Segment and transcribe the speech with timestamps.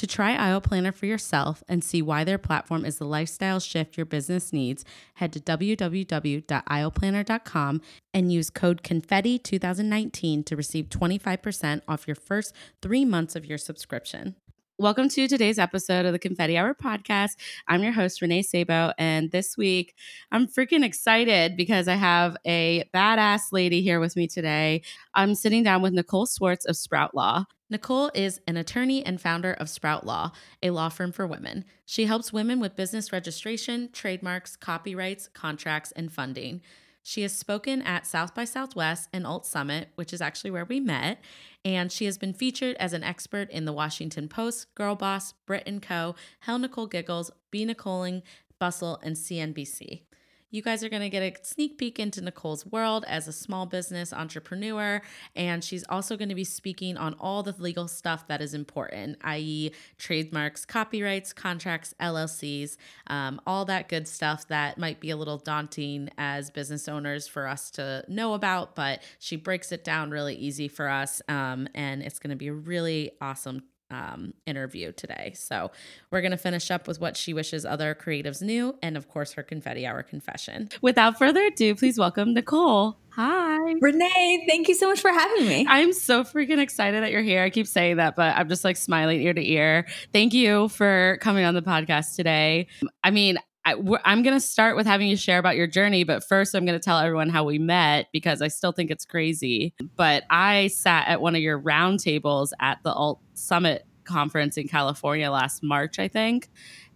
[0.00, 3.98] To try Aisle Planner for yourself and see why their platform is the lifestyle shift
[3.98, 4.82] your business needs,
[5.16, 7.82] head to www.aisleplanner.com
[8.14, 14.36] and use code CONFETTI2019 to receive 25% off your first three months of your subscription.
[14.78, 17.32] Welcome to today's episode of the Confetti Hour podcast.
[17.68, 19.94] I'm your host, Renee Sabo, and this week
[20.32, 24.80] I'm freaking excited because I have a badass lady here with me today.
[25.12, 27.44] I'm sitting down with Nicole Swartz of Sprout Law.
[27.70, 31.64] Nicole is an attorney and founder of Sprout Law, a law firm for women.
[31.86, 36.62] She helps women with business registration, trademarks, copyrights, contracts, and funding.
[37.04, 40.80] She has spoken at South by Southwest and Alt Summit, which is actually where we
[40.80, 41.20] met,
[41.64, 46.16] and she has been featured as an expert in the Washington Post, Girlboss, Brit Co.,
[46.40, 48.22] Hello Giggles, Belong,
[48.58, 50.02] Bustle, and CNBC.
[50.50, 53.66] You guys are going to get a sneak peek into Nicole's world as a small
[53.66, 55.00] business entrepreneur.
[55.36, 59.18] And she's also going to be speaking on all the legal stuff that is important,
[59.22, 65.38] i.e., trademarks, copyrights, contracts, LLCs, um, all that good stuff that might be a little
[65.38, 68.74] daunting as business owners for us to know about.
[68.74, 71.22] But she breaks it down really easy for us.
[71.28, 75.32] Um, and it's going to be a really awesome um, interview today.
[75.34, 75.70] So
[76.10, 79.32] we're going to finish up with what she wishes other creatives knew, and of course,
[79.32, 80.68] her confetti hour confession.
[80.82, 82.96] Without further ado, please welcome Nicole.
[83.10, 83.74] Hi.
[83.80, 85.66] Renee, thank you so much for having me.
[85.68, 87.42] I'm so freaking excited that you're here.
[87.42, 89.86] I keep saying that, but I'm just like smiling ear to ear.
[90.12, 92.68] Thank you for coming on the podcast today.
[93.02, 93.38] I mean,
[93.78, 96.64] I, am going to start with having you share about your journey, but first I'm
[96.64, 99.74] going to tell everyone how we met because I still think it's crazy.
[99.96, 105.30] But I sat at one of your roundtables at the Alt Summit conference in California
[105.30, 106.48] last March, I think.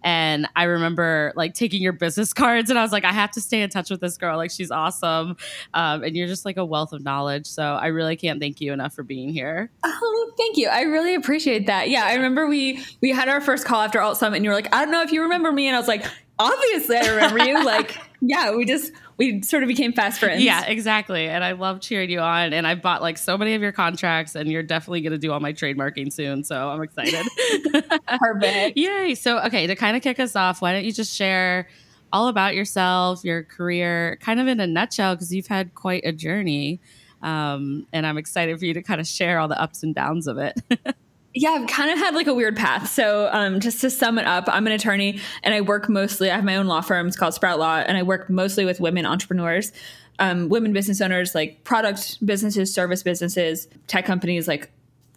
[0.02, 3.40] And I remember like taking your business cards, and I was like, I have to
[3.40, 4.36] stay in touch with this girl.
[4.36, 5.36] Like, she's awesome.
[5.72, 7.46] Um, and you're just like a wealth of knowledge.
[7.46, 9.70] So I really can't thank you enough for being here.
[9.82, 10.68] Oh, thank you.
[10.68, 11.88] I really appreciate that.
[11.88, 14.56] Yeah, I remember we we had our first call after Alt Summit, and you were
[14.56, 16.04] like, I don't know if you remember me, and I was like,
[16.38, 17.64] obviously I remember you.
[17.64, 20.42] like, yeah, we just we sort of became fast friends.
[20.42, 21.28] Yeah, exactly.
[21.28, 22.52] And I love cheering you on.
[22.52, 25.32] And I bought like so many of your contracts, and you're definitely going to do
[25.32, 26.44] all my trademarking soon.
[26.44, 27.26] So I'm excited.
[28.18, 28.76] Perfect.
[28.76, 29.14] Yay.
[29.14, 31.68] So, okay, to kind of kick us off, why don't you just share
[32.12, 36.12] all about yourself, your career, kind of in a nutshell, because you've had quite a
[36.12, 36.80] journey.
[37.22, 40.26] Um, and I'm excited for you to kind of share all the ups and downs
[40.26, 40.60] of it.
[41.34, 42.90] yeah, I've kind of had like a weird path.
[42.90, 46.36] So, um, just to sum it up, I'm an attorney and I work mostly, I
[46.36, 47.08] have my own law firm.
[47.08, 49.72] It's called Sprout Law, and I work mostly with women entrepreneurs,
[50.20, 54.70] um, women business owners, like product businesses, service businesses, tech companies, like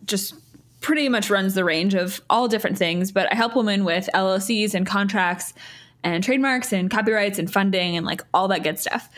[0.05, 0.33] just
[0.81, 3.11] pretty much runs the range of all different things.
[3.11, 5.53] But I help women with LLCs and contracts
[6.03, 9.09] and trademarks and copyrights and funding and like all that good stuff.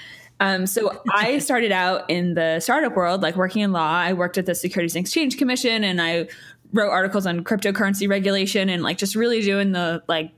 [0.42, 3.92] Um, so I started out in the startup world, like working in law.
[3.92, 6.28] I worked at the Securities and Exchange Commission and I
[6.74, 10.32] wrote articles on cryptocurrency regulation and like just really doing the like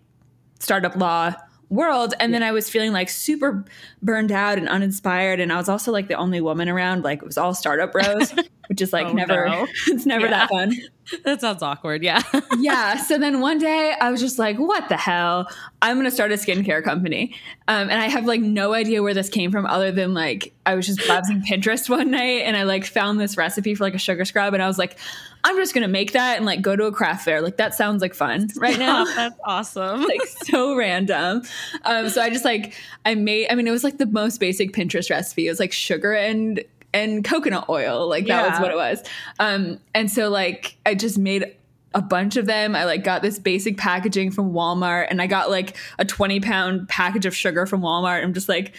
[0.59, 1.33] startup law
[1.71, 2.13] world.
[2.19, 3.65] And then i was feeling like super
[4.01, 5.39] burned out and uninspired.
[5.39, 7.03] And i was also like the only woman around.
[7.03, 8.33] Like it was all startup bros
[8.67, 9.67] which is like oh, never no.
[9.87, 10.31] it's never yeah.
[10.31, 10.73] that fun.
[11.25, 12.03] That sounds awkward.
[12.03, 12.21] Yeah.
[12.59, 12.95] Yeah.
[12.95, 15.49] So then one day i was just like what the hell?
[15.81, 17.35] I'm gonna start a skincare company.
[17.67, 20.75] Um, and i have like no idea where this came from other than like i
[20.75, 23.99] was just browsing pinterest one night and i like found this recipe for like a
[23.99, 24.53] sugar scrub.
[24.53, 24.97] And i was like
[25.43, 27.41] I'm just gonna make that and like go to a craft fair.
[27.41, 29.05] Like that sounds like fun right now.
[29.15, 30.03] That's awesome.
[30.03, 31.43] like so random.
[31.83, 32.73] Um, so I just like
[33.05, 33.47] I made.
[33.49, 35.47] I mean, it was like the most basic Pinterest recipe.
[35.47, 38.07] It was like sugar and and coconut oil.
[38.07, 38.49] Like that yeah.
[38.51, 39.03] was what it was.
[39.39, 41.55] Um, and so like I just made
[41.93, 42.75] a bunch of them.
[42.75, 46.87] I like got this basic packaging from Walmart and I got like a 20 pound
[46.87, 48.23] package of sugar from Walmart.
[48.23, 48.73] I'm just like,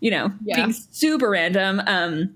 [0.00, 0.56] you know, Yeah.
[0.56, 1.80] being super random.
[1.80, 2.34] Um,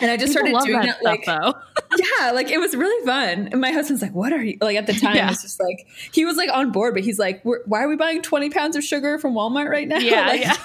[0.00, 1.54] and I just People started doing that it like, though.
[1.98, 3.48] Yeah, like it was really fun.
[3.52, 5.30] And my husband's like, "What are you?" Like at the time, Yeah.
[5.30, 8.22] it's just like he was like on board, but he's like, "Why are we buying
[8.22, 10.56] twenty pounds of sugar from Walmart right now?" Yeah, Like, yeah.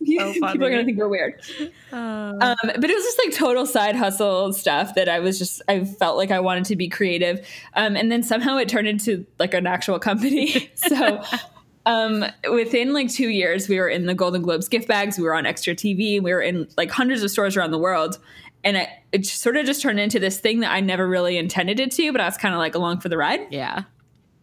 [0.04, 1.40] people are gonna think we're weird.
[1.92, 5.62] Uh, Um, but it was just like total side hustle stuff that I was just
[5.68, 9.24] I felt like I wanted to be creative, um, and then somehow it turned into
[9.38, 10.70] like an actual company.
[10.74, 11.22] so.
[11.84, 15.18] Um, within like two years, we were in the Golden Globes gift bags.
[15.18, 16.22] We were on Extra TV.
[16.22, 18.20] We were in like hundreds of stores around the world,
[18.64, 21.80] and it, it sort of just turned into this thing that I never really intended
[21.80, 22.12] it to.
[22.12, 23.40] But I was kind of like along for the ride.
[23.50, 23.84] yeah.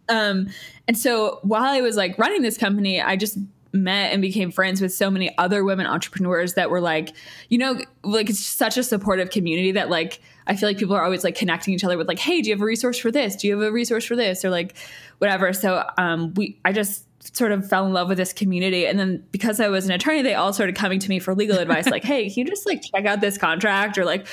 [0.10, 0.50] Um,
[0.88, 3.38] and so while I was like running this company, I just
[3.72, 7.16] met and became friends with so many other women entrepreneurs that were like,
[7.50, 11.04] you know, like it's such a supportive community that like I feel like people are
[11.04, 13.36] always like connecting each other with like, hey, do you have a resource for this?
[13.36, 14.44] Do you have a resource for this?
[14.44, 14.76] Or like
[15.20, 15.54] whatever.
[15.54, 19.24] So um we I just sort of fell in love with this community and then
[19.32, 22.04] because I was an attorney, they all started coming to me for legal advice, like,
[22.04, 24.26] hey, can you just like check out this contract or like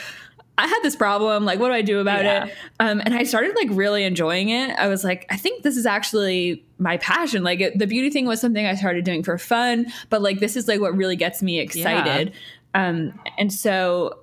[0.58, 1.44] I had this problem.
[1.44, 2.46] Like, what do I do about Yeah.
[2.46, 2.54] it?
[2.80, 4.70] Um, and I started like really enjoying it.
[4.78, 7.42] I was like, I think this is actually my passion.
[7.42, 10.56] Like, it, the beauty thing was something I started doing for fun, but like, this
[10.56, 12.32] is like what really gets me excited.
[12.74, 14.20] Um, and so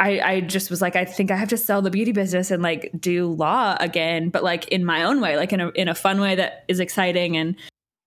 [0.00, 2.62] I, I just was like, I think I have to sell the beauty business and
[2.62, 5.94] like do law again, but like in my own way, like in a in a
[5.94, 7.54] fun way that is exciting and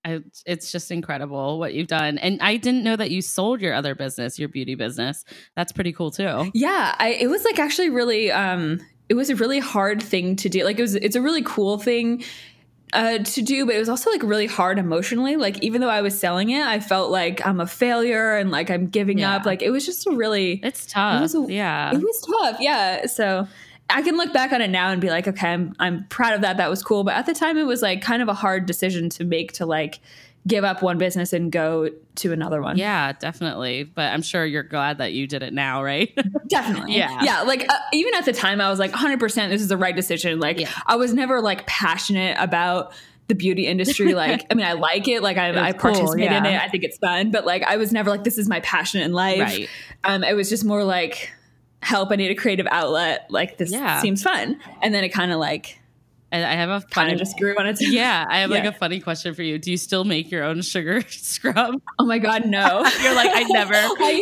[0.06, 2.18] I, it's just incredible what you've done.
[2.18, 5.25] And I didn't know that you sold your other business, your beauty business.
[5.56, 6.51] That's pretty cool too.
[6.54, 8.80] Yeah, I, it was like actually really um
[9.10, 10.63] it was a really hard thing to do.
[10.63, 12.24] Like it was it's a really cool thing
[12.94, 15.36] uh to do, but it was also like really hard emotionally.
[15.36, 18.72] Like even though I was selling it, I felt like I'm a failure and like
[18.72, 19.36] I'm giving Yeah.
[19.36, 19.45] up.
[19.45, 21.22] Like it was just a really It's tough.
[21.22, 21.94] was a- yeah.
[21.94, 22.57] it was tough.
[22.62, 23.06] Yeah.
[23.07, 23.48] So
[23.90, 26.42] I can look back on it now and be like, okay, I'm I'm proud of
[26.42, 26.58] that.
[26.58, 27.04] That was cool.
[27.04, 29.66] But at the time it was like kind of a hard decision to make to
[29.66, 30.00] like
[30.48, 32.78] give up one business and go to another one.
[32.78, 33.84] yeah, definitely.
[33.84, 36.18] But I'm sure you're glad that you did it now, right?
[36.48, 36.96] Definitely.
[36.96, 37.20] Yeah.
[37.24, 37.42] Yeah.
[37.42, 40.40] Like, uh, even at the time, I was like, 100% this is the right decision.
[40.40, 40.70] Like, Yeah.
[40.88, 42.94] I was never like passionate about
[43.28, 44.14] the beauty industry.
[44.16, 45.22] Like, I mean, I like it.
[45.22, 46.60] Like, I, I It's cool, participate in it.
[46.60, 47.32] I think it's fun.
[47.32, 49.40] But like, I was never like, this is my passion in life.
[49.40, 49.70] Right.
[50.06, 51.32] Um, it was just more like,
[51.81, 53.26] help, I need a creative outlet.
[53.30, 54.02] Like, this Yeah.
[54.02, 54.60] seems fun.
[54.81, 55.79] And then it kind of like,
[56.31, 58.72] And I have a kind of just grew on its Yeah, I have like a
[58.72, 59.58] funny question for you.
[59.58, 61.81] Do you still make your own sugar scrub?
[61.98, 62.86] Oh my God, no.
[63.02, 63.74] You're like, I never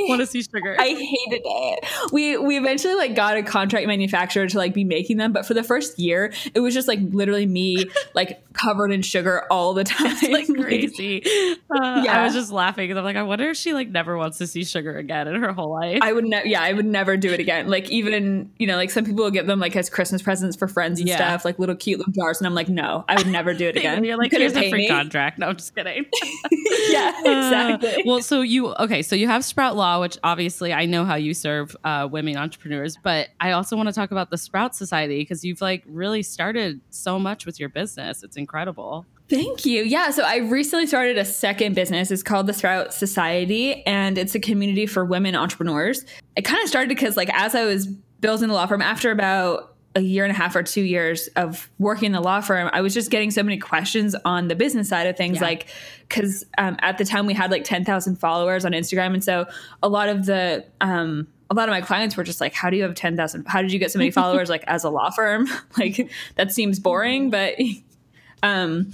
[0.07, 0.75] want to see sugar.
[0.79, 1.85] I hated it.
[2.13, 5.53] We we eventually like got a contract manufacturer to like be making them, but for
[5.53, 9.83] the first year, it was just like literally me like covered in sugar all the
[9.83, 10.15] time.
[10.21, 11.21] it's like crazy.
[11.69, 14.37] Uh, I was just laughing because I'm like, I wonder if she like never wants
[14.37, 15.99] to see sugar again in her whole life.
[16.01, 17.67] I would never, yeah, I would never do it again.
[17.67, 20.67] Like even, you know, like some people will give them like as Christmas presents for
[20.67, 21.17] friends and Yeah.
[21.17, 23.77] stuff, like little cute little jars, and I'm like, no, I would never do it
[23.77, 24.03] again.
[24.03, 24.87] you're like, here's a free me.
[24.87, 25.39] contract.
[25.39, 26.05] No, I'm just kidding.
[26.89, 27.95] yeah, exactly.
[27.95, 29.01] Uh, well, so you okay?
[29.01, 32.97] So you have Sprout Law, which obviously I know how you serve uh, women entrepreneurs,
[33.01, 36.81] but I also want to talk about the Sprout Society because you've like really started
[36.89, 38.23] so much with your business.
[38.23, 39.05] It's incredible.
[39.29, 39.83] Thank you.
[39.83, 40.11] Yeah.
[40.11, 42.11] So I recently started a second business.
[42.11, 46.05] It's called the Sprout Society, and it's a community for women entrepreneurs.
[46.37, 49.75] It kind of started because, like, as I was building the law firm, after about
[49.97, 52.81] a year and a half or two years of working in the law firm, I
[52.81, 55.37] was just getting so many questions on the business side of things.
[55.37, 55.43] Yeah.
[55.43, 55.67] Like,
[56.07, 59.15] because um, at the time we had like 10,000 followers on Instagram.
[59.15, 59.47] And so
[59.81, 62.77] a lot of the, um, a lot of my clients were just like, how do
[62.77, 63.45] you have 10,000?
[63.47, 65.47] How did you get so many followers like as a law firm?
[65.79, 67.55] like, that seems boring, but
[68.43, 68.93] um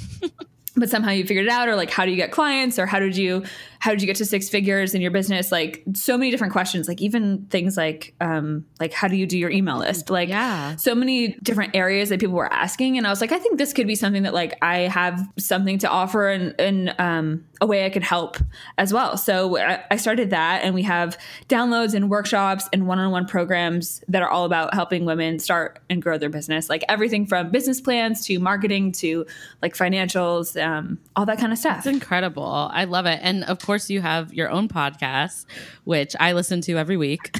[0.76, 2.98] but somehow you figured it out or like how do you get clients or how
[2.98, 3.44] did you
[3.84, 6.88] how did you get to six figures in your business like so many different questions
[6.88, 10.78] like even things like um like how do you do your email list like Yeah.
[10.78, 13.74] so many different areas that people were asking and i was like i think this
[13.74, 17.86] could be something that like i have something to offer and and um a way
[17.86, 18.38] i could help
[18.78, 21.18] as well so I, I started that and we have
[21.50, 26.18] downloads and workshops and one-on-one programs that are all about helping women start and grow
[26.18, 29.26] their business like everything from business plans to marketing to
[29.62, 32.70] like financials um all that kind of stuff It's incredible.
[32.72, 33.20] I love it.
[33.22, 35.46] And of course, you have your own podcast,
[35.84, 37.36] which I listen to every week.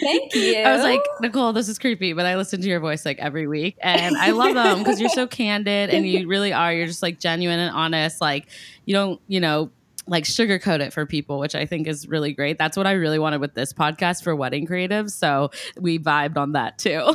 [0.00, 3.04] thank you I was like, Nicole, this is creepy, but I listen to your voice
[3.04, 3.76] like every week.
[3.80, 6.72] And I love them because you're so candid and you really are.
[6.72, 8.20] You're just like genuine and honest.
[8.20, 8.48] Like,
[8.84, 9.70] you don't, you know,
[10.06, 12.58] like sugarcoat it for people, which I think is really great.
[12.58, 15.12] That's what I really wanted with this podcast for wedding creatives.
[15.12, 17.14] So we vibed on that too.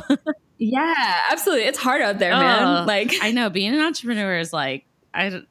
[0.58, 4.86] yeah absolutely it's hard out there man like I know being an entrepreneur is like,
[5.12, 5.42] I,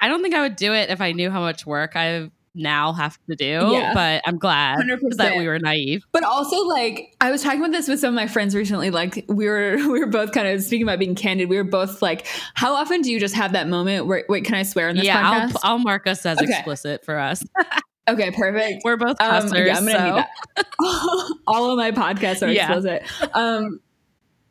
[0.00, 2.92] I don't think I would do it if I knew how much work I now
[2.92, 3.94] have to do, Yeah.
[3.94, 5.16] but I'm glad 100%.
[5.16, 6.04] that we were naive.
[6.12, 8.90] But also, like, I was talking about this with some of my friends recently.
[8.90, 11.48] Like, we were we were both kind of speaking about being candid.
[11.48, 14.54] We were both like, "How often do you just have that moment where wait, can
[14.54, 16.52] I swear in this yeah, podcast?" I'll, I'll mark us as Okay.
[16.52, 17.44] explicit for us.
[18.08, 18.82] Okay, perfect.
[18.84, 19.60] We're both hustlers.
[19.60, 20.04] Um, yeah, I'm gonna so.
[20.16, 20.24] need
[20.56, 21.36] that.
[21.46, 22.72] All of my podcasts are yeah.
[22.72, 23.04] explicit.
[23.32, 23.78] Um,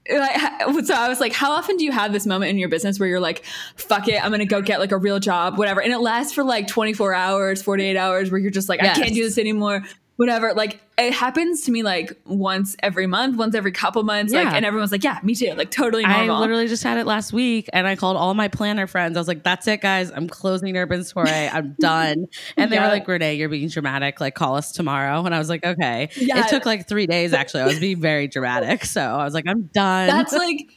[0.10, 3.08] so I was like, how often do you have this moment in your business where
[3.08, 6.00] you're like, fuck it, I'm gonna go get like a real job, whatever, and it
[6.00, 8.98] lasts for like 24 hours, 48 hours, where you're just like, yes.
[8.98, 9.84] I can't do this anymore
[10.22, 10.54] whatever.
[10.54, 14.32] Like it happens to me like once every month, once every couple months.
[14.32, 14.44] Yeah.
[14.44, 15.52] Like, and everyone's like, yeah, me too.
[15.56, 16.36] Like totally normal.
[16.36, 19.18] I literally just had it last week and I called all my planner friends.
[19.18, 20.12] I was like, that's it, guys.
[20.12, 21.32] I'm closing Urban Soiree.
[21.32, 22.28] I'm done.
[22.56, 22.86] And they yeah.
[22.86, 24.22] were like, Renee, you're being dramatic.
[24.22, 25.26] Like, call us tomorrow.
[25.26, 26.10] And I was like, okay.
[26.16, 26.46] Yeah.
[26.46, 27.64] It took like three days, actually.
[27.64, 28.86] I was being very dramatic.
[28.92, 30.08] So I was like, I'm done.
[30.08, 30.68] That's like,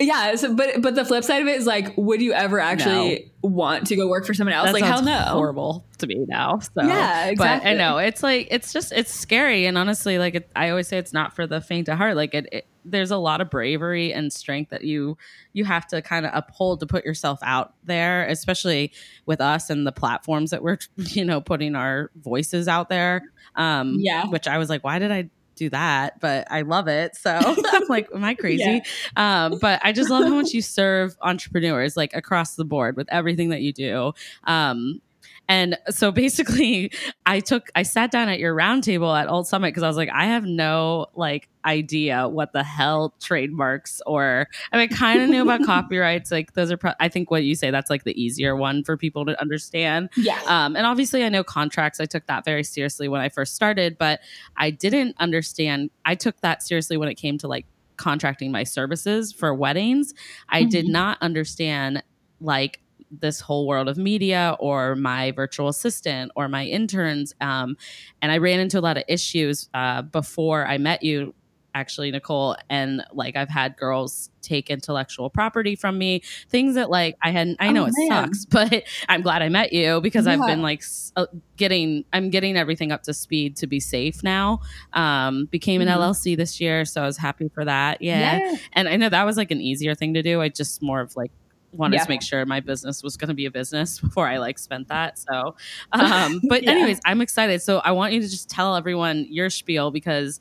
[0.00, 3.30] yeah, so, but but the flip side of it is like, would you ever actually
[3.42, 3.48] no.
[3.48, 4.66] want to go work for someone else?
[4.66, 6.60] That like, hell no, horrible to me now.
[6.60, 7.64] So yeah, exactly.
[7.64, 10.86] But I know it's like it's just it's scary, and honestly, like it, I always
[10.86, 12.14] say, it's not for the faint of heart.
[12.14, 15.18] Like it, it, there's a lot of bravery and strength that you
[15.52, 18.92] you have to kind of uphold to put yourself out there, especially
[19.26, 23.22] with us and the platforms that we're you know putting our voices out there.
[23.56, 27.16] Um, yeah, which I was like, why did I do that, but I love it.
[27.16, 27.30] So
[27.72, 28.82] I'm like, am I crazy?
[29.16, 29.46] Yeah.
[29.46, 33.08] Um, but I just love how much you serve entrepreneurs like across the board with
[33.10, 34.12] everything that you do.
[34.44, 35.00] Um,
[35.48, 36.92] and so basically,
[37.24, 40.10] I took, I sat down at your roundtable at Alt Summit because I was like,
[40.12, 45.42] I have no like idea what the hell trademarks or I mean, kind of knew
[45.42, 46.30] about copyrights.
[46.30, 48.98] Like those are, pro- I think what you say that's like the easier one for
[48.98, 50.10] people to understand.
[50.16, 50.38] Yeah.
[50.46, 51.98] Um, and obviously, I know contracts.
[51.98, 54.20] I took that very seriously when I first started, but
[54.58, 55.90] I didn't understand.
[56.04, 57.64] I took that seriously when it came to like
[57.96, 60.12] contracting my services for weddings.
[60.50, 60.68] I mm-hmm.
[60.68, 62.02] did not understand
[62.40, 67.34] like this whole world of media or my virtual assistant or my interns.
[67.40, 67.76] Um,
[68.22, 71.34] and I ran into a lot of issues uh, before I met you
[71.74, 77.16] actually nicole and like i've had girls take intellectual property from me things that like
[77.22, 78.08] i hadn't i know oh, it man.
[78.08, 80.32] sucks but i'm glad i met you because yeah.
[80.32, 80.82] i've been like
[81.16, 84.60] uh, getting i'm getting everything up to speed to be safe now
[84.94, 86.00] um became an mm-hmm.
[86.00, 88.38] llc this year so i was happy for that yeah.
[88.38, 91.00] yeah and i know that was like an easier thing to do i just more
[91.00, 91.30] of like
[91.72, 92.04] wanted yeah.
[92.04, 94.88] to make sure my business was going to be a business before I like spent
[94.88, 95.18] that.
[95.18, 95.56] So,
[95.92, 96.70] um, but yeah.
[96.72, 97.62] anyways, I'm excited.
[97.62, 100.40] So I want you to just tell everyone your spiel because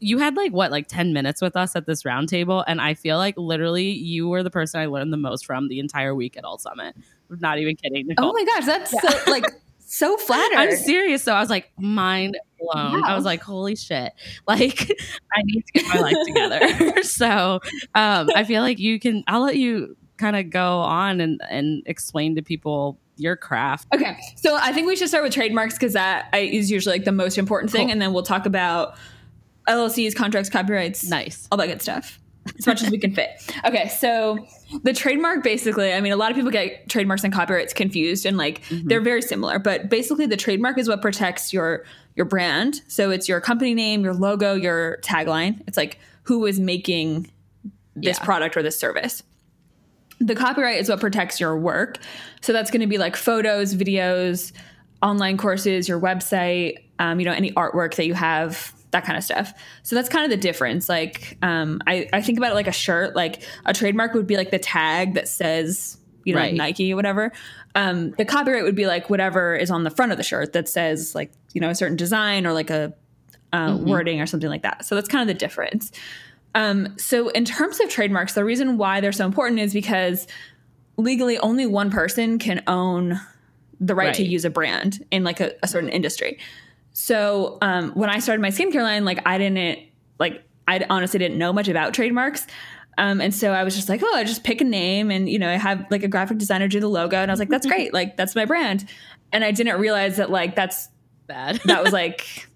[0.00, 3.18] you had like what like 10 minutes with us at this roundtable and i feel
[3.18, 6.44] like literally you were the person i learned the most from the entire week at
[6.44, 6.96] alt summit
[7.30, 8.30] I'm not even kidding nicole.
[8.30, 9.10] oh my gosh that's yeah.
[9.10, 9.44] so like
[9.78, 13.08] so flattered i'm serious so i was like mind blown wow.
[13.08, 14.12] i was like holy shit
[14.48, 14.90] like
[15.34, 17.60] i need to get my life together so
[17.94, 21.82] um i feel like you can i'll let you kind of go on and, and
[21.86, 23.88] explain to people your craft.
[23.94, 24.16] Okay.
[24.36, 27.38] So I think we should start with trademarks because that is usually like the most
[27.38, 27.86] important thing.
[27.86, 27.92] Cool.
[27.92, 28.96] And then we'll talk about
[29.68, 31.04] LLCs, contracts, copyrights.
[31.04, 31.48] Nice.
[31.50, 32.20] All that good stuff.
[32.58, 33.30] As much as we can fit.
[33.64, 33.88] Okay.
[33.88, 34.46] So
[34.82, 38.36] the trademark basically, I mean, a lot of people get trademarks and copyrights confused and
[38.36, 38.88] like mm-hmm.
[38.88, 41.84] they're very similar, but basically the trademark is what protects your
[42.16, 42.82] your brand.
[42.86, 45.62] So it's your company name, your logo, your tagline.
[45.66, 47.30] It's like who is making
[47.96, 48.24] this yeah.
[48.24, 49.22] product or this service
[50.26, 51.98] the copyright is what protects your work.
[52.40, 54.52] So that's going to be like photos, videos,
[55.02, 59.24] online courses, your website, um, you know, any artwork that you have, that kind of
[59.24, 59.52] stuff.
[59.82, 60.88] So that's kind of the difference.
[60.88, 63.14] Like, um, I, I think about it like a shirt.
[63.14, 66.54] Like a trademark would be like the tag that says, you know, right.
[66.54, 67.32] Nike or whatever.
[67.74, 70.68] Um, the copyright would be like whatever is on the front of the shirt that
[70.68, 72.94] says like, you know, a certain design or like a
[73.52, 73.88] uh, mm-hmm.
[73.88, 74.84] wording or something like that.
[74.84, 75.92] So that's kind of the difference.
[76.54, 80.26] Um, so, in terms of trademarks, the reason why they're so important is because
[80.96, 83.20] legally only one person can own
[83.80, 84.14] the right, right.
[84.14, 86.38] to use a brand in like a, a certain industry.
[86.92, 89.80] So, um, when I started my skincare line, like I didn't
[90.18, 92.46] like I honestly didn't know much about trademarks.
[92.96, 95.38] Um, and so I was just like, oh, I just pick a name and, you
[95.38, 97.16] know, I have like a graphic designer do the logo.
[97.16, 97.92] And I was like, that's great.
[97.92, 98.88] Like, that's my brand.
[99.32, 100.88] And I didn't realize that, like, that's
[101.26, 101.60] bad.
[101.64, 102.48] that was like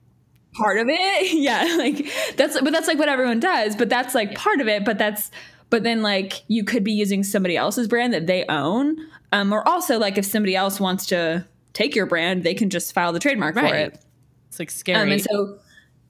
[0.58, 1.32] part of it.
[1.38, 4.84] yeah, like that's but that's like what everyone does, but that's like part of it,
[4.84, 5.30] but that's
[5.70, 8.96] but then like you could be using somebody else's brand that they own.
[9.32, 12.92] Um or also like if somebody else wants to take your brand, they can just
[12.92, 13.70] file the trademark right.
[13.70, 14.04] for it.
[14.48, 15.00] It's like scary.
[15.00, 15.58] Um, and so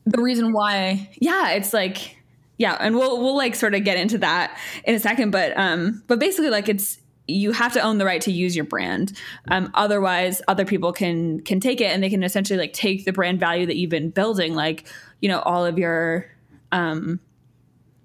[0.06, 2.16] the reason why yeah, it's like
[2.56, 6.02] yeah, and we'll we'll like sort of get into that in a second, but um
[6.06, 6.98] but basically like it's
[7.28, 9.12] you have to own the right to use your brand.
[9.48, 13.12] Um, otherwise, other people can can take it and they can essentially like take the
[13.12, 14.88] brand value that you've been building, like
[15.20, 16.26] you know all of your
[16.72, 17.20] um,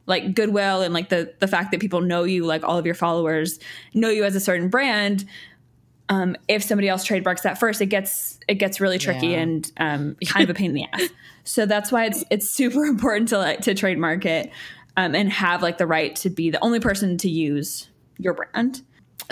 [0.05, 2.95] like goodwill and like the the fact that people know you, like all of your
[2.95, 3.59] followers
[3.93, 5.25] know you as a certain brand.
[6.09, 9.39] Um, if somebody else trademarks that first, it gets it gets really tricky yeah.
[9.39, 11.09] and um, kind of a pain in the ass.
[11.45, 14.49] So that's why it's it's super important to like to trademark it
[14.95, 18.81] um, and have like the right to be the only person to use your brand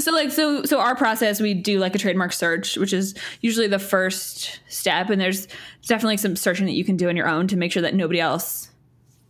[0.02, 3.68] so like so so our process we do like a trademark search which is usually
[3.68, 5.10] the first step.
[5.10, 5.48] And there's
[5.88, 8.20] definitely some searching that you can do on your own to make sure that nobody
[8.20, 8.70] else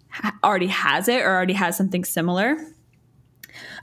[0.10, 2.58] ha- already has it or already has something similar.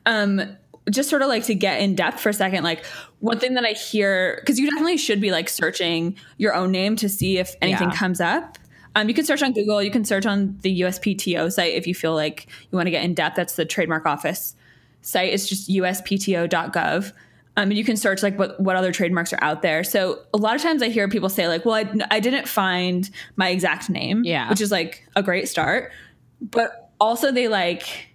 [0.07, 0.57] Um
[0.90, 2.83] just sort of like to get in depth for a second like
[3.21, 6.97] one thing that i hear because you definitely should be like searching your own name
[6.97, 7.95] to see if anything Yeah.
[7.97, 8.57] comes up.
[8.97, 11.95] Um, you can search on google you can search on the uspto site if you
[11.95, 13.37] feel like you want to get in depth.
[13.37, 14.57] That's the trademark office
[15.02, 17.12] site is just uspto.gov
[17.57, 19.83] um, and you can search like what, what other trademarks are out there.
[19.83, 23.09] So a lot of times i hear people say like well I, I didn't find
[23.37, 24.49] my exact name Yeah.
[24.49, 25.90] which is like a great start.
[26.40, 28.07] But also they like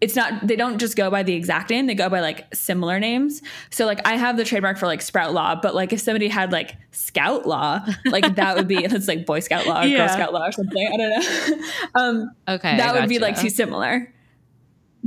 [0.00, 2.98] it's not they don't just go by the exact name they go by like similar
[3.00, 3.42] names.
[3.70, 6.50] So like i have the trademark for like sprout law but like if somebody had
[6.52, 9.98] like scout law like that would be it's like boy scout law or Yeah.
[9.98, 10.90] girl scout law or something.
[10.92, 11.66] I don't know.
[11.94, 12.76] Um Okay.
[12.78, 14.12] that would be like too similar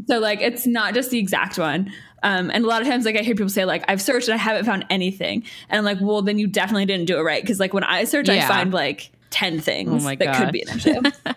[0.10, 1.92] so like it's not just the exact one.
[2.24, 4.34] Um, and a lot of times like i hear people say like i've searched and
[4.34, 5.44] i haven't found anything.
[5.70, 7.42] And i'm like well then you definitely didn't do it right.
[7.42, 10.36] Because like when i search i find like 10 things Oh that God.
[10.36, 11.01] could be an issue.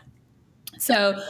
[0.78, 1.22] So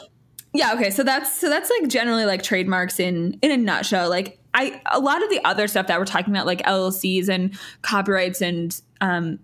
[0.55, 0.91] yeah okay.
[0.91, 4.09] So that's so that's like generally like trademarks in in a nutshell.
[4.09, 7.59] Like i a lot of the other stuff that we're talking about like llcs and
[7.83, 9.39] copyrights and um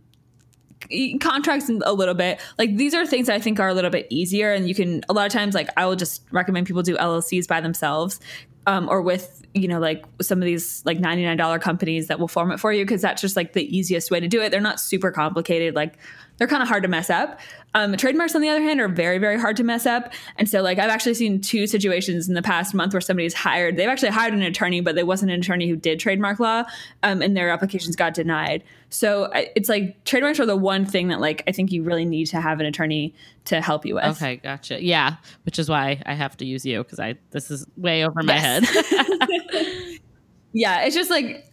[1.20, 2.40] contracts a little bit.
[2.58, 5.02] Like these are things that i think are a little bit easier and you can
[5.08, 8.20] a lot of times like i will just recommend people do llcs by themselves
[8.66, 12.52] um, or with you know like some of these like $99 companies that will form
[12.52, 14.50] it for you because that's just like the easiest way to do it.
[14.50, 15.74] They're not super complicated.
[15.74, 15.94] Like
[16.38, 17.38] they're kind of hard to mess up
[17.74, 20.62] um, trademarks on the other hand are very very hard to mess up and so
[20.62, 24.08] like i've actually seen two situations in the past month where somebody's hired they've actually
[24.10, 26.62] hired an attorney but they wasn't an attorney who did trademark law
[27.02, 31.20] um, and their applications got denied so it's like trademarks are the one thing that
[31.20, 33.14] like i think you really need to have an attorney
[33.44, 34.82] to help you with Okay, gotcha.
[34.82, 38.22] Yeah, which is why I have to use you because I this is way over
[38.22, 38.68] my Yes.
[38.68, 39.28] head.
[40.52, 41.44] yeah it's just like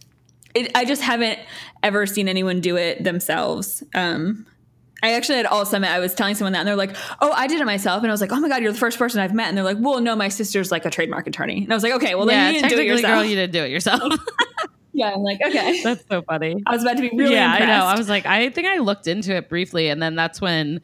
[0.54, 1.38] it, i just haven't
[1.82, 4.46] ever seen anyone do it themselves um
[5.02, 7.46] I actually at Alt Summit, I was telling someone that, and they're like, "Oh, I
[7.46, 9.34] did it myself," and I was like, "Oh my god, you're the first person I've
[9.34, 11.82] met." And they're like, "Well, no, my sister's like a trademark attorney," and I was
[11.82, 13.70] like, "Okay, well yeah, then you didn't do it yourself." girl, you didn't do it
[13.70, 14.14] yourself.
[14.92, 15.82] yeah, I'm like, okay.
[15.84, 16.62] That's so funny.
[16.66, 17.70] I was about to be really yeah, impressed.
[17.70, 17.84] I know.
[17.84, 20.80] I was like, I think I looked into it briefly, and then that's when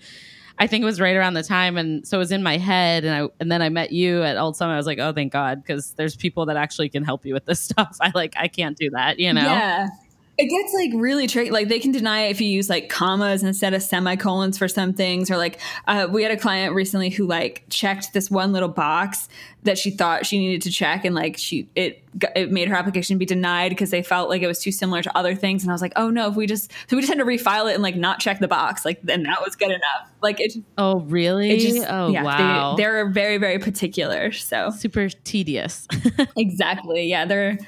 [0.58, 3.04] I think it was right around the time, and so it was in my head,
[3.04, 4.74] and I and then I met you at Alt Summit.
[4.74, 7.46] I was like, oh, thank God, because there's people that actually can help you with
[7.46, 7.96] this stuff.
[8.00, 9.42] I like, I can't do that, you know.
[9.42, 9.88] Yeah.
[10.38, 11.50] It gets like really tricky.
[11.50, 14.94] Like they can deny it if you use like commas instead of semicolons for some
[14.94, 15.30] things.
[15.30, 19.28] Or like uh, we had a client recently who like checked this one little box
[19.64, 22.02] that she thought she needed to check, and like she it
[22.34, 25.16] it made her application be denied because they felt like it was too similar to
[25.16, 25.62] other things.
[25.62, 27.70] And I was like, oh no, if we just so we just had to refile
[27.70, 30.10] it and like not check the box, like then that was good enough.
[30.22, 31.50] Like it, Oh, really?
[31.50, 32.74] it just oh, yeah, wow.
[32.74, 34.32] They, they're very very particular.
[34.32, 35.86] So super tedious.
[36.36, 37.58] exactly yeah they're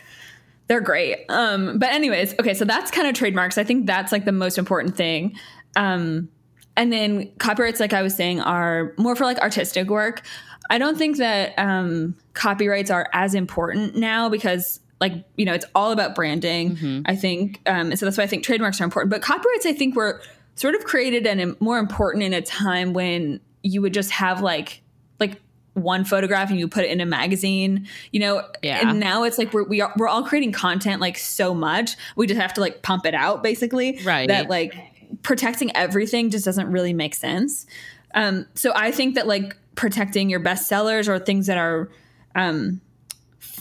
[0.67, 1.25] they're great.
[1.29, 3.59] Um but anyways okay so that's kind of trademarks.
[3.59, 5.39] I think that's like the most important thing.
[5.77, 6.29] Um
[6.77, 10.23] and then copyrights like i was saying are more for like artistic work.
[10.71, 15.67] I don't think that um copyrights are as important now because like you know it's
[15.75, 17.61] all about branding i think.
[17.67, 19.11] Um and so that's why i think trademarks are important.
[19.11, 20.23] But copyrights i think were
[20.57, 24.83] sort of created and more important in a time when you would just have like
[25.19, 25.41] like
[25.75, 28.49] one photograph and you put it in a magazine, you know.
[28.63, 28.89] Yeah.
[28.89, 31.97] And now it's like we're we are, we're all creating content like so much.
[32.17, 34.01] We just have to like pump it out basically.
[34.05, 34.29] Right.
[34.29, 34.75] That like
[35.23, 37.67] protecting everything just doesn't really make sense.
[38.15, 41.91] Um, so I think that like protecting your bestsellers or things that are
[42.37, 42.81] um,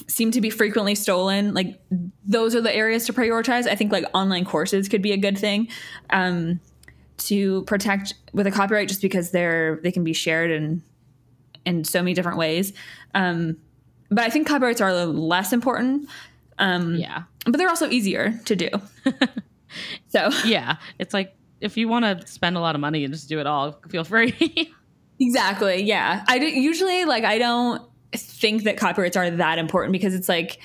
[0.08, 1.80] seem to be frequently stolen, like
[2.24, 3.68] those are the areas to prioritize.
[3.68, 5.68] I think like online courses could be a good thing.
[6.12, 6.60] Um,
[7.16, 10.84] to protect with a copyright just because they're they can be shared in
[11.66, 12.74] in so many different ways.
[13.14, 13.58] Um,
[14.10, 16.10] but I think copyrights are less important,
[16.60, 17.24] um, yeah.
[17.46, 18.70] but they're also easier to do.
[20.08, 20.78] so Yeah.
[21.00, 23.48] It's like if you want to spend a lot of money and just do it
[23.48, 24.74] all, feel free.
[25.20, 26.24] exactly, yeah.
[26.28, 27.82] I do, usually like I don't
[28.14, 30.60] think that copyrights are that important because it's like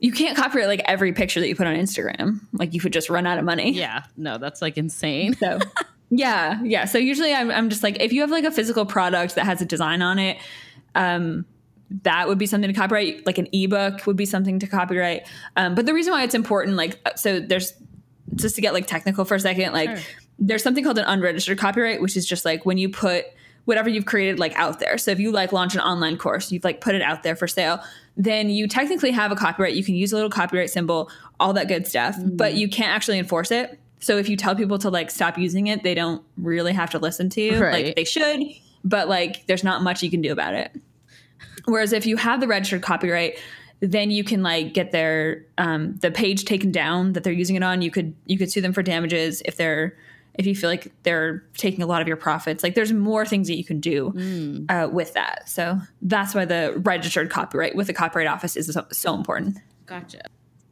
[0.00, 2.40] you can't copyright like every picture that you put on Instagram.
[2.52, 3.70] Like you could just run out of money.
[3.70, 4.02] yeah.
[4.16, 5.34] No, that's like insane.
[5.34, 5.60] So
[6.14, 6.84] yeah, yeah.
[6.84, 9.62] So usually I'm, I'm just like, if you have like a physical product that has
[9.62, 10.36] a design on it,
[10.94, 11.46] um,
[12.02, 13.24] that would be something to copyright.
[13.24, 15.26] Like an ebook would be something to copyright.
[15.56, 17.72] Um, but the reason why it's important, like, so there's
[18.34, 20.06] just to get like technical for a second, like Sure.
[20.38, 23.24] there's something called an unregistered copyright, which is just like when you put
[23.64, 24.98] whatever you've created like out there.
[24.98, 27.48] So if you like launch an online course, you've like put it out there for
[27.48, 27.80] sale,
[28.18, 29.74] then you technically have a copyright.
[29.74, 33.18] You can use a little copyright symbol, all that good stuff, but you can't actually
[33.18, 33.78] enforce it.
[34.02, 36.98] So if you tell people to like stop using it, they don't really have to
[36.98, 37.62] listen to you.
[37.62, 37.86] Right.
[37.86, 38.42] Like they should,
[38.82, 40.72] but like there's not much you can do about it.
[41.66, 43.38] Whereas if you have the registered copyright,
[43.78, 47.62] then you can like get their um, the page taken down that they're using it
[47.62, 47.80] on.
[47.80, 49.96] You could you could sue them for damages if they're
[50.34, 52.64] if you feel like they're taking a lot of your profits.
[52.64, 54.68] Like there's more things that you can do mm.
[54.68, 55.48] uh, with that.
[55.48, 59.58] So that's why the registered copyright with the copyright office is so, so important.
[59.86, 60.22] Gotcha.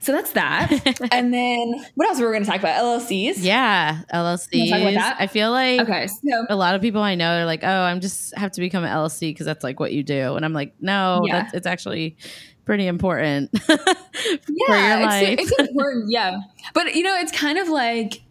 [0.02, 0.70] So that's that.
[1.12, 2.82] and then what else were we going to talk about?
[2.82, 3.34] LLCs.
[3.38, 4.96] Yeah, LLCs.
[4.96, 8.00] I feel like okay, so, a lot of people I know are like, "Oh, I'm
[8.00, 10.74] just have to become an LLC because that's like what you do," and I'm like,
[10.80, 11.42] "No, yeah.
[11.42, 12.16] that's it's actually
[12.64, 16.10] pretty important yeah, it's, it's, important.
[16.10, 16.38] Yeah,
[16.72, 18.22] but you know, it's kind of like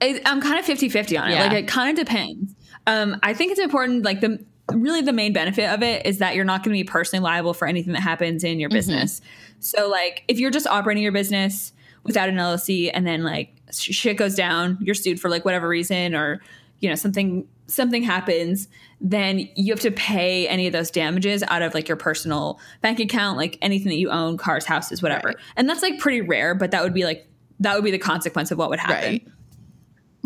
[0.00, 1.34] it, I'm kind of 50 50 on it.
[1.34, 1.44] Yeah.
[1.44, 2.54] Like it kind of depends.
[2.86, 4.04] Um, I think it's important.
[4.04, 6.84] Like the really the main benefit of it is that you're not going to be
[6.84, 8.76] personally liable for anything that happens in your mm-hmm.
[8.76, 9.20] business.
[9.60, 14.16] So like if you're just operating your business without an LLC and then like shit
[14.16, 16.40] goes down, you're sued for like whatever reason or
[16.80, 18.68] you know something something happens,
[19.00, 23.00] then you have to pay any of those damages out of like your personal bank
[23.00, 25.28] account, like anything that you own, cars, houses, whatever.
[25.28, 25.36] Right.
[25.56, 27.28] And that's like pretty rare, but that would be like
[27.60, 29.12] that would be the consequence of what would happen.
[29.12, 29.28] Right.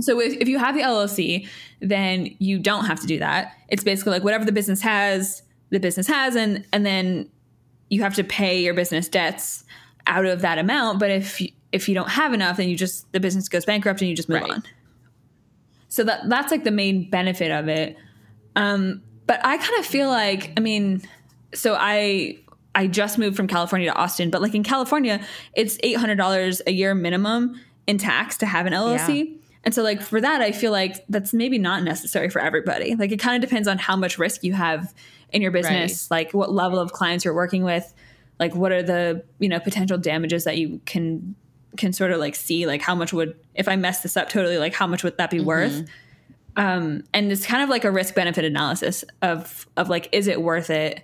[0.00, 1.48] So if, if you have the LLC,
[1.80, 3.54] then you don't have to do that.
[3.68, 7.30] It's basically like whatever the business has, the business has, and and then
[7.88, 9.64] you have to pay your business debts
[10.06, 10.98] out of that amount.
[10.98, 14.00] But if you, if you don't have enough, then you just the business goes bankrupt
[14.00, 14.50] and you just move right.
[14.50, 14.62] on.
[15.88, 17.96] So that that's like the main benefit of it.
[18.56, 21.02] Um, but I kind of feel like, I mean,
[21.54, 22.38] so I
[22.74, 25.20] I just moved from California to Austin, but like in California,
[25.54, 29.28] it's eight hundred dollars a year minimum in tax to have an LLC.
[29.28, 29.36] Yeah.
[29.62, 32.94] And so, like, for that, I feel like that's maybe not necessary for everybody.
[32.94, 34.94] Like, it kind of depends on how much risk you have
[35.32, 36.24] in your business, right.
[36.24, 37.92] like what level of clients you're working with,
[38.38, 41.34] like what are the, you know, potential damages that you can
[41.76, 44.58] can sort of like see like how much would if I mess this up totally,
[44.58, 45.46] like how much would that be mm-hmm.
[45.46, 45.88] worth?
[46.56, 50.42] Um, and it's kind of like a risk benefit analysis of of like is it
[50.42, 51.02] worth it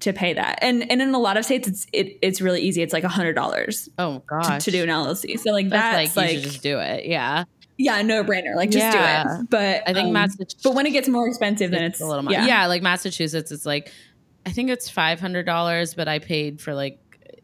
[0.00, 0.58] to pay that?
[0.62, 2.82] And and in a lot of states it's it, it's really easy.
[2.82, 3.88] It's like a hundred dollars.
[3.98, 5.38] Oh gosh, to, to, do an LLC.
[5.38, 7.06] So like that's, that's like, like just do it.
[7.06, 7.44] Yeah.
[7.76, 8.54] Yeah, no brainer.
[8.56, 9.24] Like just yeah.
[9.24, 9.50] do it.
[9.50, 10.62] But I think um, Massachusetts.
[10.62, 12.32] But when it gets more expensive, then it's, it's a little more.
[12.32, 12.44] Yeah.
[12.44, 13.90] yeah, like Massachusetts, it's like
[14.44, 16.98] I think it's five hundred dollars, but I paid for like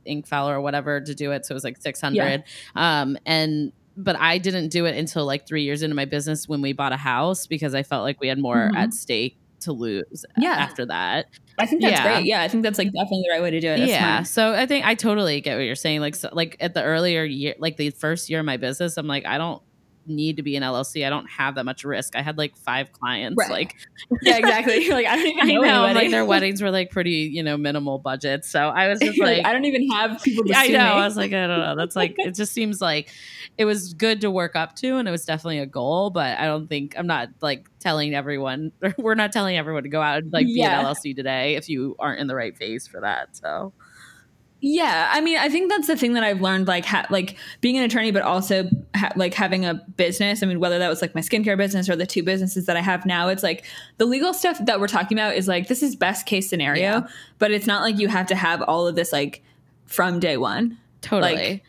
[0.06, 2.44] Incfile or whatever to do it, so it was like six hundred.
[2.74, 3.00] Yeah.
[3.00, 6.60] Um, and but I didn't do it until like three years into my business when
[6.60, 8.76] we bought a house because I felt like we had more mm-hmm.
[8.76, 10.24] at stake to lose.
[10.36, 10.50] Yeah.
[10.50, 11.26] After that,
[11.58, 12.14] I think that's yeah.
[12.14, 12.26] great.
[12.26, 13.78] Yeah, I think that's like definitely the right way to do it.
[13.78, 14.22] That's yeah.
[14.22, 14.26] Smart.
[14.28, 16.00] So I think I totally get what you're saying.
[16.00, 19.06] Like, so, like at the earlier year, like the first year of my business, I'm
[19.06, 19.62] like, I don't
[20.08, 21.06] need to be an LLC.
[21.06, 22.16] I don't have that much risk.
[22.16, 23.36] I had like five clients.
[23.38, 23.50] Right.
[23.50, 23.76] Like,
[24.22, 24.88] yeah, exactly.
[24.96, 25.62] Like, I don't even know.
[25.84, 25.98] I know.
[26.00, 28.48] Like their weddings were like pretty, you know, minimal budgets.
[28.48, 30.44] So I was just like, I don't even have people.
[30.44, 30.78] To I know.
[30.78, 30.84] Me.
[30.84, 31.76] I was like, I don't know.
[31.76, 33.10] That's like, it just seems like
[33.58, 36.10] it was good to work up to, and it was definitely a goal.
[36.10, 38.72] But I don't think I'm not like telling everyone.
[38.98, 40.82] We're not telling everyone to go out and like yeah.
[40.82, 43.36] be an LLC today if you aren't in the right phase for that.
[43.36, 43.72] So
[44.60, 47.76] yeah, I mean, I think that's the thing that I've learned, like, ha- like being
[47.76, 50.42] an attorney, but also ha- like having a business.
[50.42, 52.80] I mean, whether that was like my skincare business or the two businesses that I
[52.80, 53.66] have now, it's like
[53.98, 57.06] the legal stuff that we're talking about is like this is best case scenario, yeah.
[57.38, 59.44] but it's not like you have to have all of this like
[59.84, 60.78] from day one.
[61.02, 61.34] Totally.
[61.34, 61.64] Like,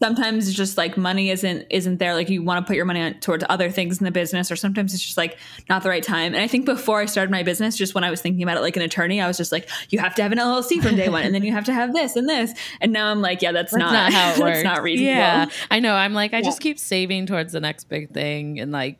[0.00, 2.14] sometimes it's just like money isn't isn't there.
[2.14, 4.56] Like you want to put your money on, towards other things in the business or
[4.56, 6.34] sometimes it's just like not the right time.
[6.34, 8.60] And i think before i started my business just when i was thinking about it
[8.60, 11.08] like an attorney i was just like you have to have an llc from day
[11.08, 12.52] one and then you have to have this and this.
[12.80, 15.12] And now i'm like yeah that's, that's not, not, how it works not reasonable.
[15.12, 15.46] Yeah.
[15.70, 15.94] I know.
[15.94, 16.42] I'm like i yeah.
[16.42, 18.98] just keep saving towards the next big thing and like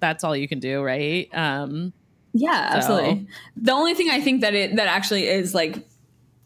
[0.00, 1.28] that's all you can do right?
[1.32, 1.92] Um
[2.32, 2.76] yeah so.
[2.76, 3.26] absolutely.
[3.56, 5.86] The only thing i think that it that actually is like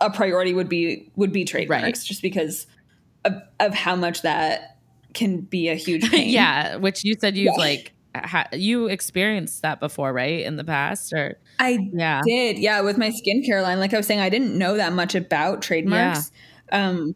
[0.00, 2.04] a priority would be would be trademarks right.
[2.04, 2.66] just because
[3.26, 4.78] of, of how much that
[5.14, 6.28] can be a huge pain.
[6.28, 7.62] yeah, which you said you've yeah.
[7.62, 10.44] like ha- you experienced that before, right?
[10.44, 12.20] In the past, or I yeah.
[12.24, 13.78] did, yeah, with my skincare line.
[13.78, 16.30] Like I was saying, I didn't know that much about trademarks,
[16.70, 16.88] yeah.
[16.88, 17.14] um,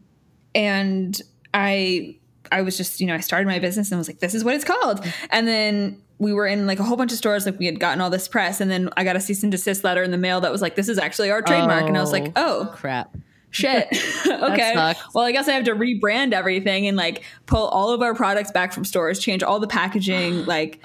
[0.53, 1.19] and
[1.53, 2.17] I
[2.51, 4.55] I was just you know I started my business and was like, this is what
[4.55, 7.65] it's called, and then we were in like a whole bunch of stores like we
[7.65, 10.11] had gotten all this press and then i got a cease and desist letter in
[10.11, 12.31] the mail that was like this is actually our trademark oh, and i was like
[12.35, 13.17] oh, oh crap
[13.51, 13.87] shit.
[14.25, 14.93] okay.
[15.13, 18.51] Well, I guess I have to rebrand everything and like pull all of our products
[18.51, 20.79] back from stores, change all the packaging, like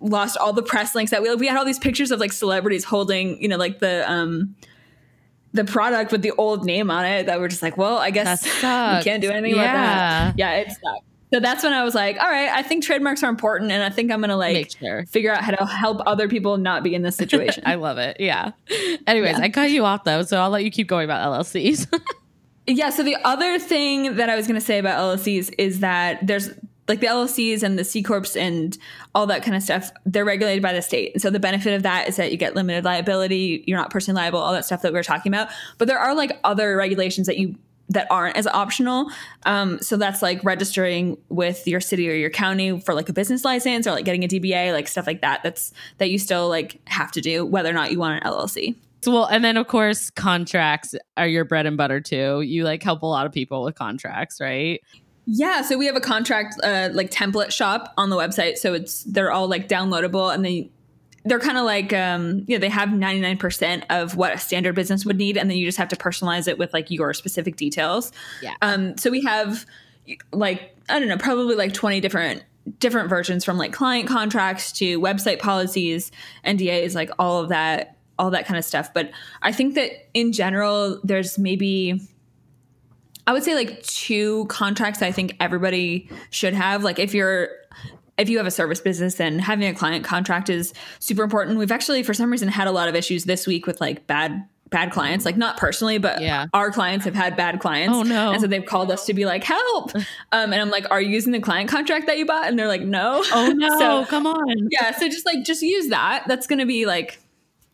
[0.00, 2.32] lost all the press links that we like, we had all these pictures of like
[2.32, 4.54] celebrities holding, you know, like the um
[5.52, 8.44] the product with the old name on it that we're just like, well, I guess
[8.44, 9.62] we can't do anything yeah.
[9.62, 10.38] about that.
[10.38, 11.06] Yeah, it sucked.
[11.34, 13.90] So that's when I was like, all right, I think trademarks are important and I
[13.90, 15.04] think I'm going to like sure.
[15.06, 17.64] figure out how to help other people not be in this situation.
[17.66, 18.18] I love it.
[18.20, 18.52] Yeah.
[19.08, 19.44] Anyways, yeah.
[19.44, 21.92] I cut you off though, so I'll let you keep going about LLCs.
[22.68, 26.24] yeah, so the other thing that I was going to say about LLCs is that
[26.24, 26.50] there's
[26.86, 28.78] like the LLCs and the C corps and
[29.12, 31.14] all that kind of stuff, they're regulated by the state.
[31.14, 34.20] And so the benefit of that is that you get limited liability, you're not personally
[34.20, 35.48] liable, all that stuff that we were talking about.
[35.78, 37.56] But there are like other regulations that you
[37.90, 39.10] that aren't as optional.
[39.44, 43.44] Um, so that's like registering with your city or your county for like a business
[43.44, 45.42] license or like getting a DBA, like stuff like that.
[45.42, 48.74] That's that you still like have to do whether or not you want an LLC.
[49.02, 52.40] So well, and then of course contracts are your bread and butter too.
[52.40, 54.80] You like help a lot of people with contracts, right?
[55.26, 59.04] Yeah, so we have a contract uh, like template shop on the website, so it's
[59.04, 60.70] they're all like downloadable, and they
[61.26, 65.06] they're kind of like um, you know they have 99% of what a standard business
[65.06, 68.12] would need and then you just have to personalize it with like your specific details
[68.42, 68.54] Yeah.
[68.62, 69.64] um, so we have
[70.32, 72.44] like i don't know probably like 20 different
[72.78, 76.12] different versions from like client contracts to website policies
[76.44, 79.10] ndas like all of that all that kind of stuff but
[79.40, 81.98] i think that in general there's maybe
[83.26, 86.84] I would say like two contracts I think everybody should have.
[86.84, 87.48] Like if you're
[88.18, 91.58] if you have a service business then having a client contract is super important.
[91.58, 94.48] We've actually for some reason had a lot of issues this week with like bad
[94.70, 96.46] bad clients, like not personally, but Yeah.
[96.52, 97.94] our clients have had bad clients.
[97.94, 98.32] Oh, no.
[98.32, 99.94] And so they've called us to be like, help.
[99.94, 102.48] Um, and I'm like, are you using the client contract that you bought?
[102.48, 103.22] And they're like, no.
[103.32, 104.68] Oh no, So- come on.
[104.70, 104.90] yeah.
[104.96, 106.24] So just like just use that.
[106.26, 107.20] That's gonna be like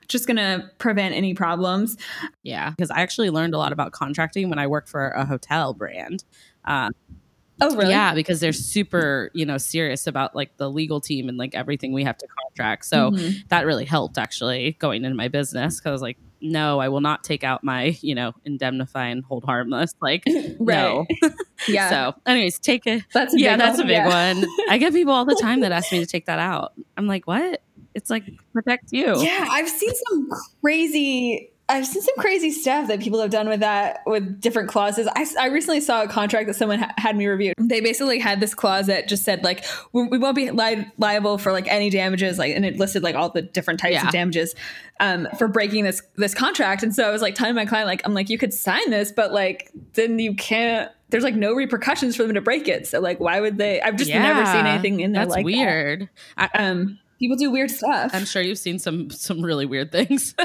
[0.09, 1.97] just gonna prevent any problems.
[2.43, 5.73] Yeah, because I actually learned a lot about contracting when I worked for a hotel
[5.73, 6.25] brand.
[6.67, 6.91] Uh,
[7.61, 7.91] Oh really?
[7.91, 11.93] Yeah, because they're super, you know, serious about like the legal team and like everything
[11.93, 12.87] we have to contract.
[12.87, 13.49] So Mhm.
[13.49, 17.03] that really helped actually going into my business because I was like, no, I will
[17.03, 19.93] not take out my, you know, indemnify and hold harmless.
[20.01, 20.23] Like,
[20.61, 21.07] no.
[21.69, 21.91] Yeah.
[21.91, 23.05] So, anyways, take it.
[23.13, 24.09] that's a Yeah, big that's a big Yeah.
[24.09, 24.47] one.
[24.71, 26.73] I get people all the time that ask me to take that out.
[26.97, 27.61] I'm like, what?
[27.95, 29.21] It's like protect you.
[29.23, 30.29] Yeah, I've seen some
[30.63, 31.53] crazy.
[31.71, 35.07] I've seen some crazy stuff that people have done with that with different clauses.
[35.15, 37.53] I, I recently saw a contract that someone ha- had me review.
[37.59, 41.39] They basically had this clause that just said like we, we won't be li- liable
[41.39, 44.07] for like any damages, like and it listed like all the different types Yeah.
[44.07, 44.55] of damages
[44.99, 46.83] um, for breaking this this contract.
[46.83, 49.13] And so I was like telling my client like I'm like you could sign this,
[49.13, 50.91] but like then you can't.
[51.11, 52.87] There's like no repercussions for them to break it.
[52.87, 53.81] So like why would they?
[53.81, 55.53] I've just never seen anything in there That's like that.
[55.53, 56.09] weird.
[56.37, 58.11] I, Um, people do weird stuff.
[58.15, 60.35] I'm sure you've seen some some really weird things.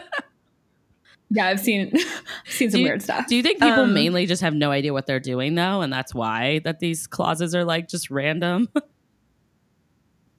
[1.31, 1.91] Yeah, I've seen
[2.45, 3.27] seen some you, weird stuff.
[3.27, 5.91] Do you think people Um, mainly just have no idea what they're doing though, and
[5.91, 8.69] that's why that these clauses are like just random?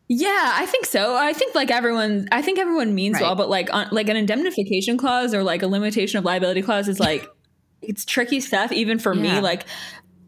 [0.08, 1.16] Yeah, I think so.
[1.16, 3.22] I think like everyone, I think everyone means Right.
[3.22, 6.86] well, but like on, like an indemnification clause or like a limitation of liability clause
[6.88, 7.26] is like
[7.82, 9.34] it's tricky stuff even for Yeah.
[9.36, 9.40] me.
[9.40, 9.64] Like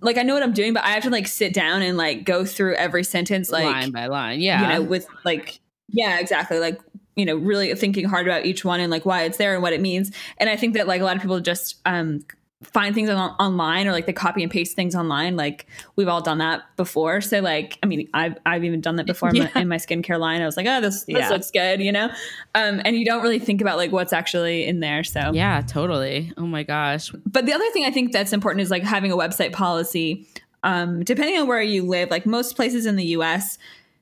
[0.01, 2.25] like I know what I'm doing, but I have to like sit down and like
[2.25, 4.63] go through every sentence like line by line, yeah.
[4.63, 6.81] you know with like yeah exactly like
[7.19, 9.73] you know really thinking hard about each one and like why it's there and what
[9.75, 10.11] it means.
[10.39, 12.25] And I think that like a lot of people just um
[12.63, 16.21] find things on, online or like they copy and paste things online like we've all
[16.21, 19.61] done that before so like i mean i've, I've even done that before in, my,
[19.61, 21.29] in my skincare line i was like oh this, this Yeah.
[21.29, 22.07] looks good you know
[22.57, 26.33] um, and you don't really think about like what's actually in there so yeah, totally.
[26.37, 27.13] Oh my gosh.
[27.27, 30.27] but the other thing i think that's important is like having a website policy
[30.65, 33.57] um, depending on where you live like most places in the us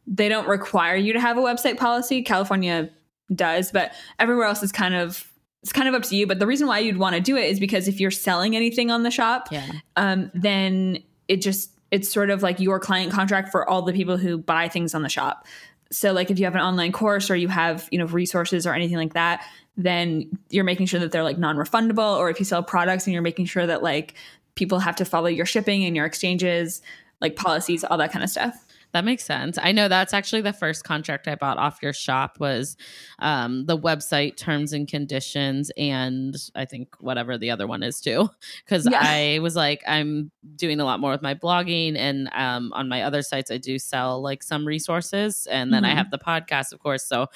[0.06, 2.88] they don't require you to have a website policy california
[3.34, 5.30] does but everywhere else is kind of
[5.62, 7.44] it's kind of up to you but the reason why you'd want to do it
[7.50, 9.66] is because if you're selling anything on the shop Yeah.
[9.96, 14.16] um, then it just it's sort of like your client contract for all the people
[14.16, 15.46] who buy things on the shop.
[15.92, 18.74] So like if you have an online course or you have you know resources or
[18.74, 19.44] anything like that,
[19.76, 22.16] then you're making sure that they're like non-refundable.
[22.18, 24.14] Or if you sell products and you're making sure that like
[24.56, 26.82] people have to follow your shipping and your exchanges,
[27.20, 28.65] like policies, all that kind of stuff.
[28.96, 29.58] That makes sense.
[29.62, 32.78] I know that's actually the first contract I bought off your shop was
[33.18, 38.30] um, the website terms and conditions, and I think whatever the other one is too.
[38.64, 38.98] Because Yeah.
[39.02, 43.02] I was like, I'm doing a lot more with my blogging, and um, on my
[43.02, 45.96] other sites, I do sell like some resources, and then I Mhm.
[45.96, 47.04] have the podcast, of course.
[47.04, 47.26] So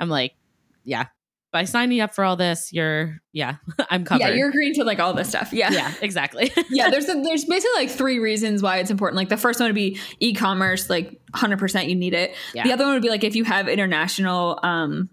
[0.00, 0.34] I'm like,
[0.82, 1.06] yeah,
[1.54, 4.22] by signing up for all this, you're yeah, I'm covered.
[4.22, 5.52] Yeah, you're agreeing to like all this stuff.
[5.52, 5.70] Yeah.
[5.70, 6.52] yeah, exactly.
[6.68, 9.16] yeah, there's a, there's basically like three reasons why it's important.
[9.16, 12.34] Like the first one would be e-commerce, like 100% you need it.
[12.54, 12.64] Yeah.
[12.64, 15.08] The other one would be like if you have international um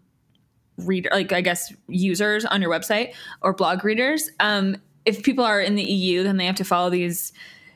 [0.78, 5.62] reader like I guess users on your website or blog readers, um if people are
[5.62, 7.34] in the EU then they have to follow these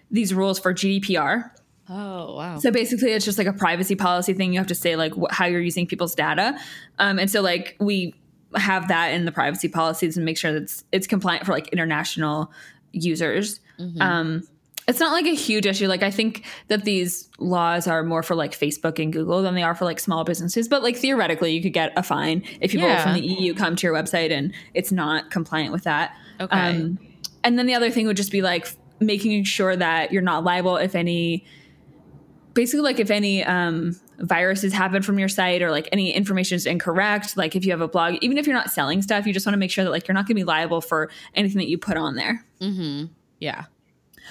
[0.09, 1.51] these rules for GDPR.
[1.87, 2.57] oh wow.
[2.57, 4.53] So basically, it's just like a privacy policy thing.
[4.53, 6.57] You have to say like wh- how you're using people's data,
[6.97, 8.15] um, and so like we
[8.57, 11.67] have that in the privacy policies and make sure that it's, it's compliant for like
[11.69, 12.51] international
[12.91, 13.59] users.
[13.79, 14.01] Mhm.
[14.01, 14.43] Um,
[14.87, 15.87] it's not like a huge issue.
[15.87, 19.63] Like I think that these laws are more for like Facebook and Google than they
[19.63, 20.67] are for like small businesses.
[20.67, 23.01] But like theoretically, you could get a fine if people Yeah.
[23.03, 26.15] from the EU come to your website and it's not compliant with that.
[26.39, 26.55] okay.
[26.55, 26.99] Um,
[27.43, 28.67] and then the other thing would just be like
[28.99, 31.45] making sure that you're not liable if any
[32.53, 36.65] basically like if any um, viruses happen from your site or like any information is
[36.65, 39.45] incorrect, like if you have a blog, even if you're not selling stuff, you just
[39.45, 41.67] want to make sure that like you're not going to be liable for anything that
[41.67, 42.43] you put on there.
[42.61, 43.05] Mm-hmm.
[43.39, 43.65] Yeah.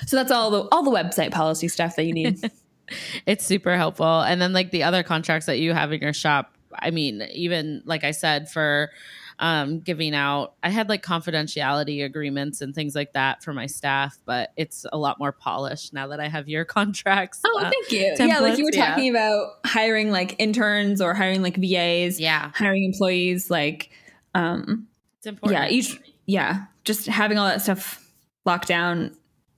[0.07, 2.39] So that's all the all the website policy stuff that you need.
[3.27, 4.21] it's super helpful.
[4.21, 7.83] And then like the other contracts that you have in your shop, I mean, even
[7.85, 8.91] like I said, for
[9.39, 14.19] um, giving out, I had like confidentiality agreements and things like that for my staff,
[14.25, 17.41] but it's a lot more polished now that I have your contracts.
[17.45, 18.15] Oh, uh, thank you.
[18.19, 18.91] yeah, like you were yeah.
[18.91, 22.21] talking about hiring like interns or hiring like VAs.
[22.21, 23.51] Yeah, hiring employees.
[23.51, 23.91] Like,
[24.35, 25.63] um, it's important.
[25.63, 28.01] Yeah, each yeah, just having all that stuff
[28.45, 29.17] locked down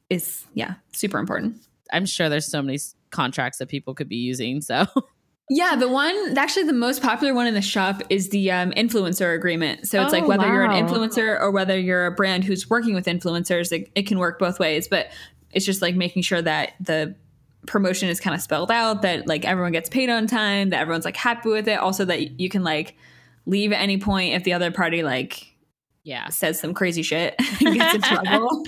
[0.08, 1.56] is yeah super important.
[1.92, 2.78] I'm sure there's so many
[3.10, 4.60] contracts that people could be using.
[4.60, 4.86] So
[5.48, 9.34] Yeah, the one actually the most popular one in the shop is the um, influencer
[9.34, 9.86] agreement.
[9.86, 10.52] So it's oh, like whether wow.
[10.52, 14.18] you're an influencer or whether you're a brand who's working with influencers, it, it can
[14.18, 14.88] work both ways.
[14.88, 15.10] But
[15.52, 17.14] it's just like making sure that the
[17.66, 21.04] promotion is kind of spelled out, that like everyone gets paid on time, that everyone's
[21.04, 21.78] like happy with it.
[21.78, 22.96] Also that you can like
[23.46, 25.52] leave at any point if the other party like
[26.02, 28.62] yeah says some crazy shit and gets in trouble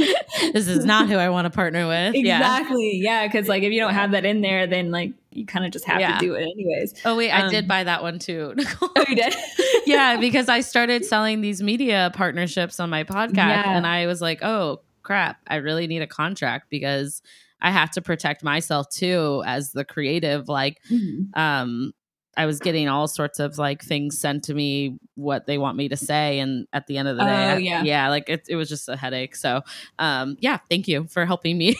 [0.52, 3.72] this is not who i want to partner with exactly yeah because yeah, like if
[3.72, 6.18] you don't have that in there then like you kind of just have yeah.
[6.18, 9.04] to do it anyways oh wait um, i did um, buy that one too oh
[9.08, 9.34] you did
[9.86, 13.76] yeah because i started selling these media partnerships on my podcast yeah.
[13.76, 17.22] and i was like oh crap i really need a contract because
[17.60, 20.48] I have to protect myself too as the creative.
[20.48, 21.38] Like, mm-hmm.
[21.38, 21.92] um,
[22.36, 25.88] I was getting all sorts of like things sent to me what they want me
[25.88, 27.82] to say and at the end of the day oh, yeah.
[27.82, 29.62] yeah like it, it was just a headache so
[29.98, 31.76] um yeah thank you for helping me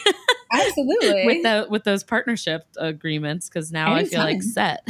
[0.51, 4.05] absolutely with the with those partnership agreements because now Anytime.
[4.05, 4.87] I feel like set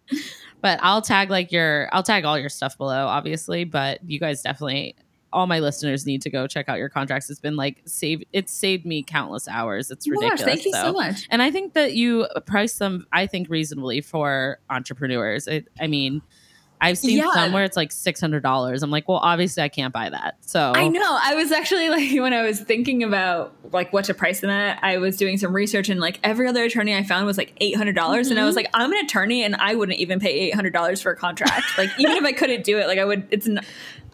[0.60, 4.42] but I'll tag like your I'll tag all your stuff below obviously but you guys
[4.42, 4.96] definitely
[5.34, 7.28] all my listeners need to go check out your contracts.
[7.28, 8.24] It's been like saved.
[8.32, 9.90] It's saved me countless hours.
[9.90, 10.40] It's ridiculous.
[10.40, 10.82] Gosh, thank you so.
[10.84, 10.92] so.
[10.92, 11.26] much.
[11.28, 13.06] And I think that you price them.
[13.12, 15.46] I think reasonably for entrepreneurs.
[15.48, 16.22] It, I mean.
[16.80, 17.32] I've seen yeah.
[17.32, 18.82] some where it's like six hundred dollars.
[18.82, 20.36] I'm like, well, obviously I can't buy that.
[20.40, 21.18] So I know.
[21.22, 24.78] I was actually like when I was thinking about like what to price them at,
[24.82, 27.76] I was doing some research and like every other attorney I found was like eight
[27.76, 28.32] hundred dollars, mm-hmm.
[28.32, 28.64] and I was mm-hmm.
[28.64, 31.64] like, I'm an attorney and I wouldn't even pay eight hundred dollars for a contract.
[31.78, 33.26] like even if I couldn't do it, like I would.
[33.30, 33.64] It's not,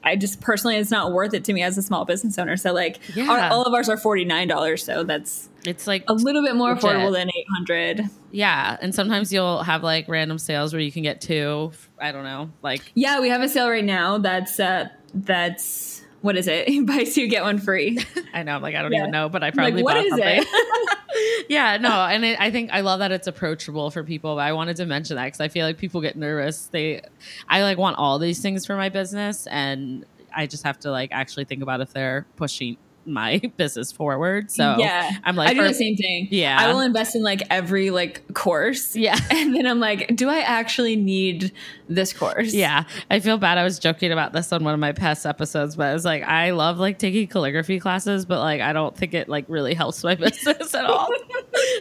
[0.03, 2.57] I just personally, it's not worth it to me as a small business owner.
[2.57, 3.31] So like, yeah.
[3.31, 4.85] our, all of ours are forty nine dollars.
[4.85, 6.85] So that's it's like a little bit more legit.
[6.85, 8.09] affordable than eight hundred.
[8.31, 11.73] Yeah, and sometimes you'll have like random sales where you can get two.
[11.99, 14.19] I don't know, like yeah, we have a sale right now.
[14.19, 16.69] That's uh, that's what is it?
[16.87, 17.99] Buy two get one free.
[18.35, 18.57] I know.
[18.57, 19.01] I'm like I don't yeah.
[19.01, 20.45] even know, but I probably like, what is something.
[20.47, 20.99] it?
[21.48, 24.37] yeah, no, and it, I think I love that it's approachable for people.
[24.37, 26.66] But I wanted to mention that because I feel like people get nervous.
[26.66, 27.02] They,
[27.48, 30.04] I like want all these things for my business, and
[30.35, 32.76] I just have to like actually think about if they're pushing
[33.12, 34.51] my business forward.
[34.51, 36.29] So yeah, I'm like, I do the same thing.
[36.31, 38.96] Yeah, I will invest in like every like course.
[38.96, 41.53] Yeah, and then I'm like, do I actually need
[41.88, 42.53] this course?
[42.53, 43.59] Yeah, I feel bad.
[43.59, 46.23] I was joking about this on one of my past episodes, but I was like,
[46.23, 50.03] I love like taking calligraphy classes, but like I don't think it like really helps
[50.05, 51.09] my business at all.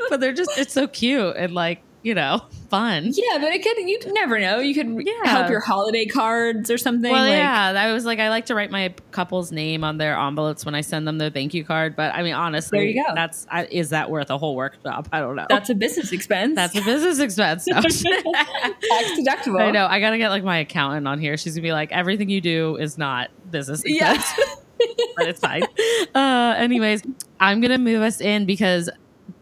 [0.10, 3.12] but they're just it's so cute and like you know, fun.
[3.14, 4.60] Yeah, but it could you never know.
[4.60, 5.30] You could yeah.
[5.30, 7.12] help your holiday cards or something.
[7.12, 10.18] Well, like, yeah, I was like, I like to write my couple's name on their
[10.18, 11.96] envelopes when I send them their thank you card.
[11.96, 13.14] But I mean, honestly, there you go.
[13.16, 15.10] That's is that worth a whole workshop?
[15.12, 15.46] I don't know.
[15.50, 16.56] That's a business expense.
[16.56, 17.68] That's a business expense.
[17.80, 17.82] No.
[17.82, 19.62] Tax deductible.
[19.62, 19.86] I know.
[19.86, 21.38] I gotta get like my accountant on here.
[21.38, 24.26] She's gonna be like, everything you do is not business expense.
[24.38, 24.56] Yeah.
[25.16, 25.64] but it's fine.
[26.16, 27.04] Uh, anyways,
[27.40, 28.90] I'm gonna move us in because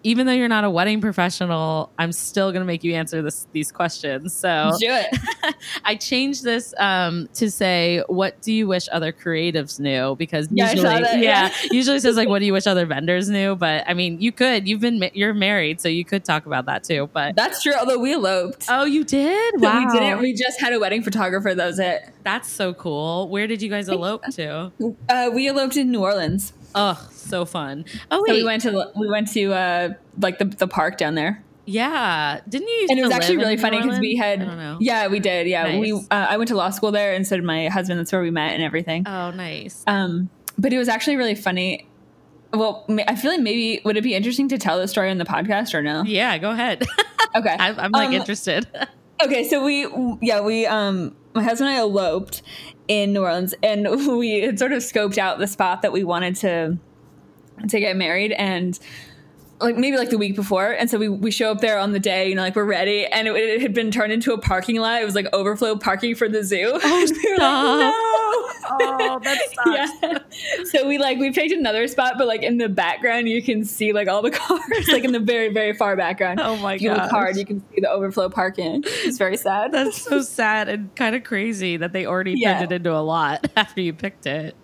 [0.03, 3.47] even though you're not a wedding professional, I'm still going to make you answer this,
[3.51, 4.33] these questions.
[4.33, 5.55] So do it.
[5.85, 10.71] I changed this um, to say, "What do you wish other creatives knew?" Because yeah,
[10.71, 11.69] usually, that, yeah, yeah.
[11.71, 14.67] usually says like, "What do you wish other vendors knew?" But I mean, you could.
[14.67, 17.09] You've been you're married, so you could talk about that too.
[17.11, 17.73] But that's true.
[17.73, 18.65] Although we eloped.
[18.69, 19.61] Oh, you did?
[19.61, 19.79] Wow.
[19.79, 20.19] we didn't.
[20.19, 21.53] We just had a wedding photographer.
[21.53, 22.09] That was it.
[22.23, 23.29] That's so cool.
[23.29, 24.71] Where did you guys elope to?
[25.09, 26.53] Uh, we eloped in New Orleans.
[26.75, 27.85] Oh, so fun.
[28.11, 29.86] Oh wait, so we went to we went to uh,
[30.19, 31.43] like the the park down there.
[31.65, 32.87] Yeah, didn't you?
[32.89, 34.77] And it was actually really funny because we had.
[34.79, 35.47] Yeah, we did.
[35.47, 35.79] Yeah, nice.
[35.81, 35.91] we.
[35.91, 37.99] Uh, I went to law school there, and so did my husband.
[37.99, 39.05] That's where we met and everything.
[39.05, 39.83] Oh, nice.
[39.85, 41.85] Um, but it was actually really funny.
[42.53, 45.25] Well, I feel like maybe would it be interesting to tell the story on the
[45.25, 46.03] podcast or no?
[46.03, 46.85] Yeah, go ahead.
[47.35, 48.65] okay, I'm, I'm like um, interested.
[49.23, 49.87] okay, so we
[50.21, 52.41] yeah we um my husband and I eloped
[52.87, 56.37] in New Orleans, and we had sort of scoped out the spot that we wanted
[56.37, 56.77] to
[57.67, 58.79] to get married, and
[59.59, 61.99] like maybe like the week before, and so we we show up there on the
[61.99, 64.77] day, you know, like we're ready, and it, it had been turned into a parking
[64.77, 65.01] lot.
[65.01, 66.71] It was like overflow parking for the zoo.
[66.73, 67.17] Oh, stop.
[67.23, 67.93] Like, no.
[68.69, 70.17] Oh, that's yeah.
[70.65, 73.93] So we like we picked another spot, but like in the background you can see
[73.93, 76.39] like all the cars, like in the very very far background.
[76.41, 77.09] Oh my god you look gosh.
[77.11, 78.83] hard, you can see the overflow parking.
[78.85, 79.71] It's very sad.
[79.71, 82.59] That's so sad and kind of crazy that they already Yeah.
[82.59, 84.55] turned it into a lot after you picked it.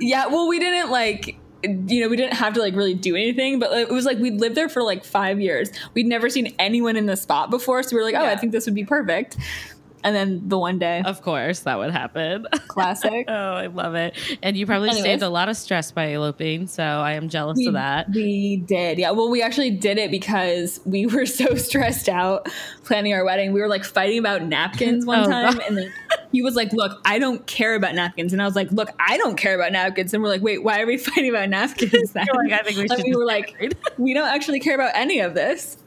[0.00, 3.58] Yeah, well, we didn't like, you know, we didn't have to like really do anything,
[3.58, 5.70] but it was like we'd lived there for like five years.
[5.94, 8.52] We'd never seen anyone in the spot before, so we were like, oh, I think
[8.52, 9.36] this would be perfect.
[10.04, 12.46] And then the one day, Of course, that would happen.
[12.68, 13.24] classic.
[13.28, 14.14] oh, I love it.
[14.44, 15.02] And you probably Anyways.
[15.04, 18.08] saved a lot of stress by eloping, so I am jealous we, of that.
[18.10, 19.10] we did, yeah.
[19.10, 22.48] Well, we actually did it because we were so stressed out
[22.84, 23.52] planning our wedding.
[23.52, 25.64] We were like fighting about napkins one Oh, time, God.
[25.66, 25.92] and then
[26.32, 29.16] he was like, "Look, I don't care about napkins," and I was like, "Look, I
[29.18, 32.26] don't care about napkins," and we're like, "Wait, why are we fighting about napkins?" Then?
[32.34, 35.20] Like, I think we And should we were like, we don't actually care about any
[35.20, 35.78] of this.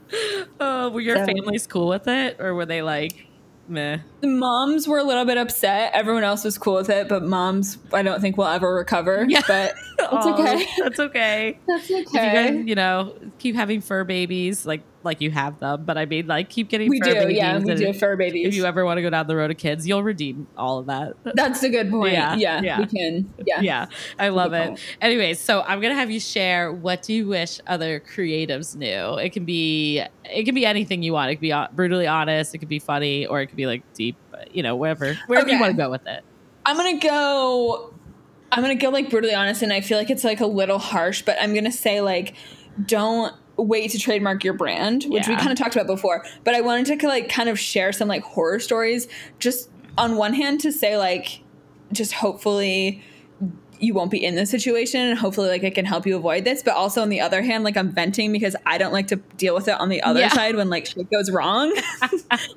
[0.60, 3.26] oh, were your So- families cool with it, or were they like,
[3.68, 3.98] meh?
[4.20, 5.92] The moms were a little bit upset.
[5.94, 9.24] Everyone else was cool with it, but moms, I don't think will ever recover.
[9.28, 9.40] Yeah.
[9.46, 10.66] But it's Oh, okay.
[10.78, 11.58] That's okay.
[11.66, 15.84] That's If you guys, you know, keep having fur babies, like like you have them,
[15.84, 17.36] but I mean, like keep getting we do, babies.
[17.36, 18.46] yeah, we do fur babies.
[18.48, 20.86] If you ever want to go down the road of kids, you'll redeem all of
[20.86, 21.14] that.
[21.34, 22.12] That's a good point.
[22.12, 22.78] Yeah, Yeah, yeah.
[22.80, 23.32] we can.
[23.46, 23.60] Yeah.
[23.60, 23.86] yeah,
[24.18, 24.68] I love it.
[24.68, 24.80] point.
[25.00, 29.16] Anyways, so I'm gonna have you share what do you wish other creatives knew.
[29.18, 31.30] It can be it can be anything you want.
[31.30, 32.54] It could be brutally honest.
[32.54, 34.16] It could be funny, or it could be like deep.
[34.50, 36.24] You know, wherever wherever you want to go with it.
[36.66, 37.94] I'm gonna go.
[38.50, 41.22] I'm gonna go like brutally honest, and I feel like it's like a little harsh,
[41.22, 42.34] but I'm gonna say like,
[42.84, 46.24] don't wait to trademark your brand, which we kind of talked about before.
[46.44, 49.08] But I wanted to like kind of share some like horror stories,
[49.38, 51.40] just on one hand to say like,
[51.92, 53.02] just hopefully
[53.82, 56.62] you won't be in this situation and hopefully like it can help you avoid this
[56.62, 59.54] but also on the other hand like i'm venting because i don't like to deal
[59.54, 60.28] with it on the other Yeah.
[60.28, 61.70] side when like shit goes wrong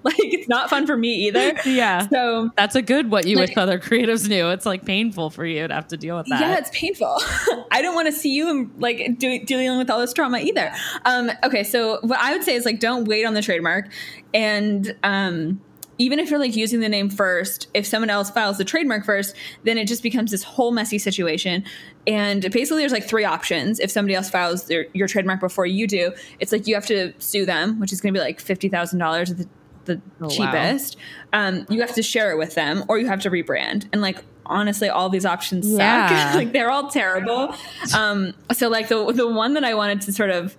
[0.03, 2.07] like it's not fun for me either Yeah.
[2.07, 4.49] so That's a good what you Like- wish other creatives knew.
[4.49, 6.39] It's like painful for you to have to deal with that.
[6.39, 7.17] Yeah, it's painful.
[7.71, 10.71] I don't want to see you and like do, dealing with all this trauma either.
[11.05, 13.91] Um, okay, so what I would say is like don't wait on the trademark,
[14.33, 15.59] and um,
[15.97, 19.35] even if you're like using the name first, if someone else files the trademark first,
[19.63, 21.63] then it just becomes this whole messy situation.
[22.05, 23.79] And basically, there's like three options.
[23.79, 27.13] If somebody else files their, your trademark before you do, it's like you have to
[27.19, 29.49] sue them, which is going to be like fifty thousand dollars at the,
[29.85, 30.29] the Oh, wow.
[30.29, 30.97] cheapest.
[31.33, 33.87] Um, you have to share it with them, or you have to rebrand.
[33.93, 36.27] And like honestly, all these options Yeah.
[36.31, 36.35] suck.
[36.35, 37.55] like they're all terrible.
[37.95, 40.57] Um, so like the the one that I wanted to sort of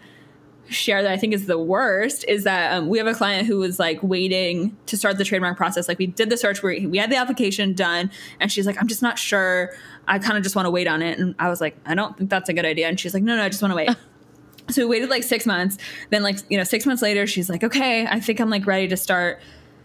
[0.69, 3.59] share that I think is the worst is that um, we have a client who
[3.59, 5.89] was like waiting to start the trademark process.
[5.89, 8.11] Like we did the search, we we had the application done,
[8.41, 9.71] and she's like, I'm just not sure.
[10.09, 11.19] I kind of just want to wait on it.
[11.19, 12.89] And I was like, I don't think that's a good idea.
[12.89, 13.91] And she's like, No, no, I just want to wait.
[14.69, 15.79] So we waited like six months.
[16.11, 18.89] Then, like, you know, six months later, she's like, okay, I think I'm like ready
[18.89, 19.41] to start,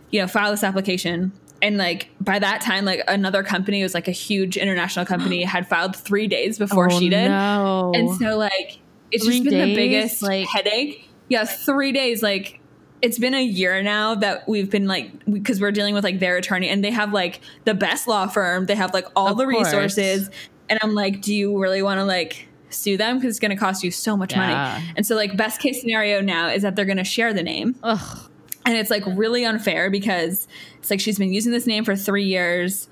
[0.09, 1.31] you know, file this application.
[1.61, 5.43] And like by that time, like another company it was like a huge international company
[5.43, 7.29] had filed three days before Oh, she did.
[7.29, 7.91] No.
[7.93, 8.79] And so like
[9.11, 9.67] it's just been days?
[9.67, 11.07] the biggest Like- headache.
[11.29, 12.21] Yeah, three days.
[12.21, 12.59] Like
[13.01, 16.37] it's been a year now that we've been like because we're dealing with like their
[16.37, 18.65] attorney and they have like the best law firm.
[18.65, 19.65] They have like all the course.
[19.67, 20.29] resources.
[20.69, 23.57] And I'm like, do you really want to like sue them because it's going to
[23.57, 24.39] cost you so much Yeah.
[24.77, 24.93] money?
[24.95, 27.75] And so like best case scenario now is that they're going to share the name.
[27.83, 28.29] Ugh.
[28.65, 30.47] And it's like really unfair because
[30.77, 32.87] it's like she's been using this name for three years.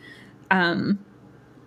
[0.49, 0.97] Um,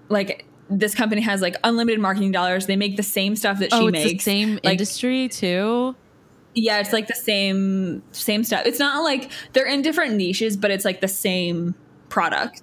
[0.08, 0.44] like
[0.78, 2.66] this company has like unlimited marketing dollars.
[2.66, 4.24] They make the same stuff that she oh, it's makes.
[4.24, 5.94] the same Like, industry too.
[6.54, 8.66] Yeah, it's like the same same stuff.
[8.66, 11.74] It's not like they're in different niches, but it's like the same
[12.08, 12.62] product.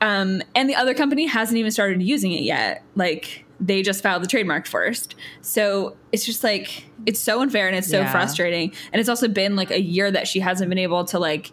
[0.00, 2.82] Um, and the other company hasn't even started using it yet.
[2.96, 5.14] Like they just filed the trademark first.
[5.42, 8.10] So it's just like it's so unfair and it's so Yeah.
[8.10, 8.72] frustrating.
[8.92, 11.52] And it's also been like a year that she hasn't been able to like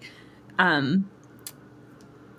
[0.57, 1.09] um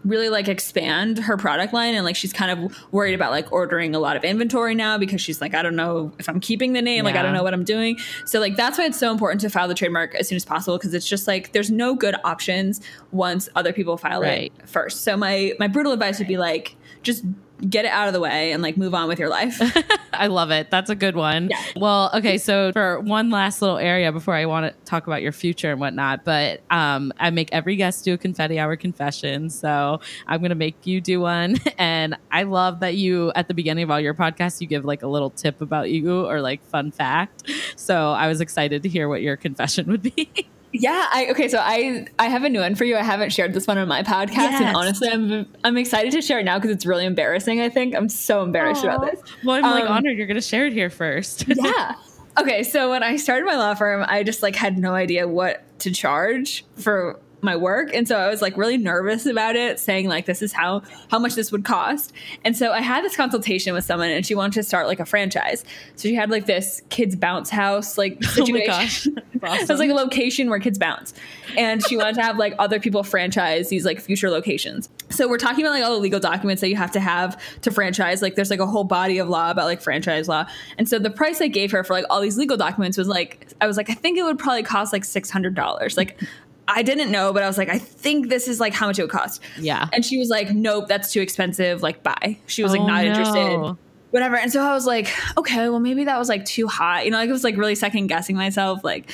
[0.04, 3.94] really like expand her product line and like she's kind of worried about like ordering
[3.94, 6.80] a lot of inventory now because she's like I don't know if I'm keeping the
[6.82, 7.98] name like I don't know what I'm doing.
[8.24, 10.78] So like that's why it's so important to file the trademark as soon as possible
[10.78, 12.80] because it's just like there's no good options
[13.10, 14.52] once other people file Right.
[14.58, 15.02] it first.
[15.02, 17.24] So my my brutal advice would be like just
[17.68, 19.60] get it out of the way and like move on with your life
[20.18, 20.70] I love it.
[20.70, 21.48] That's a good one.
[21.48, 21.62] Yeah.
[21.76, 22.38] Well, okay.
[22.38, 25.80] So for one last little area before I want to talk about your future and
[25.80, 29.48] whatnot, but um, I make every guest do a confetti hour confession.
[29.48, 31.56] So I'm going to make you do one.
[31.78, 35.02] And I love that you, at the beginning of all your podcasts, you give like
[35.02, 37.44] a little tip about you or like fun fact.
[37.76, 40.28] So I was excited to hear what your confession would be.
[40.72, 42.96] Yeah, I okay, so I I have a new one for you.
[42.96, 44.60] I haven't shared this one on my podcast Yes.
[44.62, 47.94] and honestly I'm I'm excited to share it now because it's really embarrassing, I think.
[47.94, 49.20] I'm so embarrassed about this.
[49.44, 51.44] well, I'm like Um, honored you're going to share it here first.
[51.48, 51.94] yeah.
[52.38, 55.62] Okay, so when I started my law firm, I just like had no idea what
[55.80, 57.94] to charge for my work.
[57.94, 61.18] And so i was like really nervous about it saying like this is how how
[61.18, 62.12] much this would cost.
[62.44, 65.06] And so i had this consultation with someone and she wanted to start like a
[65.06, 65.64] franchise.
[65.96, 69.06] So she had like this kids bounce house like situation Oh my gosh.
[69.40, 71.14] That's it was like a location where kids bounce.
[71.56, 74.88] And she wanted to have like other people franchise these like future locations.
[75.10, 77.70] So we're talking about like all the legal documents that you have to have to
[77.70, 78.20] franchise.
[78.20, 80.46] Like there's like a whole body of law about like franchise law.
[80.76, 83.48] And so the price i gave her for like all these legal documents was like
[83.60, 86.20] i was like i think it would probably cost like $600 like
[86.68, 89.02] I didn't know, but I was like, I think this is like how much it
[89.02, 89.42] would cost.
[89.58, 89.88] Yeah.
[89.92, 91.82] And she was like, Nope, that's too expensive.
[91.82, 92.38] Like, bye.
[92.46, 93.08] She was Oh, like, not no.
[93.10, 93.76] interested
[94.10, 94.36] whatever.
[94.36, 97.02] And so I was like, okay, well, maybe that was like too high.
[97.02, 98.82] You know, like it was like really second guessing myself.
[98.82, 99.10] Like,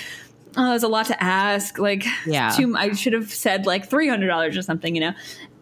[0.56, 1.78] oh, was a lot to ask.
[1.80, 2.50] Like, Yeah.
[2.50, 5.12] too, I should have said like $300 or something, you know?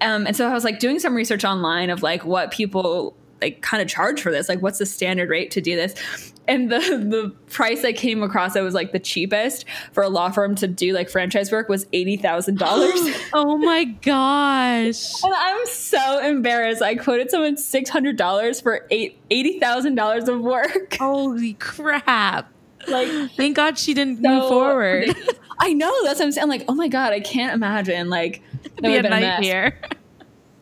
[0.02, 3.62] Um, and so I was like doing some research online of like what people like
[3.62, 4.48] kind of charge for this.
[4.50, 6.31] Like, what's the standard rate to do this?
[6.48, 10.30] And the, the price I came across that was like the cheapest for a law
[10.30, 13.28] firm to do like franchise work was $80,000.
[13.32, 15.22] oh my gosh.
[15.22, 16.82] And I'm so embarrassed.
[16.82, 20.96] I quoted someone six hundred dollars for eight eighty thousand dollars of work.
[20.98, 22.50] Holy crap.
[22.88, 25.14] Like Thank God she didn't so- move forward.
[25.60, 26.42] I know that's what I'm saying.
[26.42, 28.10] I'm like, oh my god, I can't imagine.
[28.10, 29.78] Like that Be a would've a nightmare.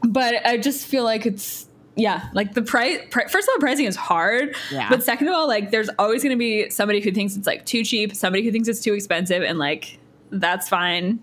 [0.02, 1.66] But I just feel like it's
[2.00, 2.98] yeah, like the price.
[3.10, 4.56] Pri- first of all, pricing is hard.
[4.70, 4.88] Yeah.
[4.88, 7.66] But second of all, like there's always going to be somebody who thinks it's like
[7.66, 9.98] too cheap, somebody who thinks it's too expensive, and like
[10.30, 11.20] that's fine.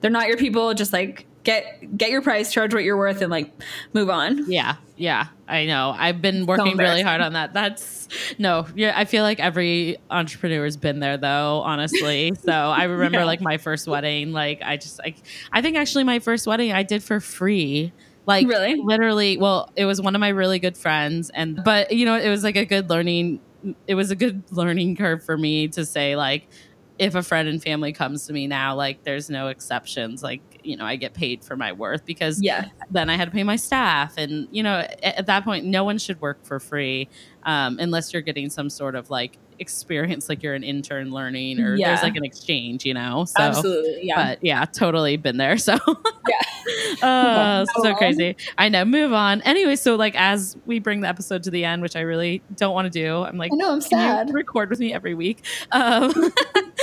[0.00, 0.74] They're not your people.
[0.74, 3.52] Just like get get your price, charge what you're worth, and like
[3.92, 4.50] move on.
[4.50, 5.94] Yeah, yeah, I know.
[5.96, 7.52] I've been working really hard on that.
[7.54, 8.06] That's
[8.38, 8.92] no, yeah.
[8.94, 11.62] I feel like every entrepreneur's been there, though.
[11.64, 13.24] Honestly, so I remember Yeah.
[13.24, 14.32] like my first wedding.
[14.32, 15.16] Like I just, like,
[15.52, 17.92] I think actually my first wedding I did for free.
[18.26, 18.76] Like Really?
[18.76, 19.36] literally.
[19.36, 22.42] Well, it was one of my really good friends, and but you know, it was
[22.44, 23.40] like a good learning.
[23.86, 26.48] It was a good learning curve for me to say like.
[26.96, 30.22] If a friend and family comes to me now, like there's no exceptions.
[30.22, 32.66] Like, you know, I get paid for my worth because Yeah.
[32.88, 34.14] then I had to pay my staff.
[34.16, 37.08] And, you know, at, at that point, no one should work for free
[37.42, 41.74] um, unless you're getting some sort of like experience, like you're an intern learning or
[41.74, 41.88] Yeah.
[41.88, 43.24] there's like an exchange, you know?
[43.24, 43.98] So, Absolutely.
[44.06, 44.14] Yeah.
[44.30, 45.58] but yeah, totally been there.
[45.58, 46.36] So, Yeah.
[47.02, 48.36] uh, so crazy.
[48.58, 48.84] I know.
[48.84, 49.40] Move on.
[49.42, 52.74] Anyway, so like as we bring the episode to the end, which I really don't
[52.74, 53.72] want to do, I'm like, I know.
[53.72, 54.32] I'm sad.
[54.32, 55.44] record with me every week.
[55.72, 56.12] Um,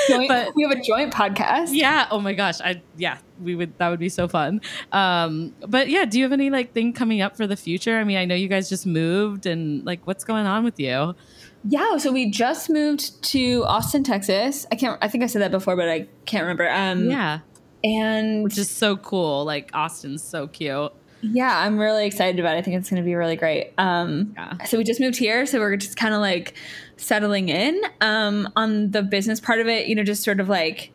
[0.07, 1.69] Joint, but- we have a joint podcast.
[1.71, 2.07] yeah.
[2.11, 2.59] Oh my gosh.
[2.61, 3.17] I yeah.
[3.41, 3.77] We would.
[3.79, 4.61] That would be so fun.
[4.91, 5.53] Um.
[5.67, 6.05] But yeah.
[6.05, 7.97] Do you have any like thing coming up for the future?
[7.97, 11.15] I mean, I know you guys just moved, and like, what's going on with you?
[11.63, 14.65] Yeah, so we just moved to Austin, Texas.
[14.71, 16.67] I can't I think I said that before, but I can't remember.
[16.69, 17.39] Um Yeah.
[17.83, 19.45] And Which is so cool.
[19.45, 20.91] Like Austin's so cute.
[21.21, 22.59] yeah, I'm really excited about it.
[22.59, 23.73] I think it's gonna be really great.
[23.77, 24.63] Um Yeah.
[24.65, 26.53] so we just moved here, so we're just kind of like
[26.97, 27.79] settling in.
[28.01, 30.91] Um on the business part of it, you know, just sort of like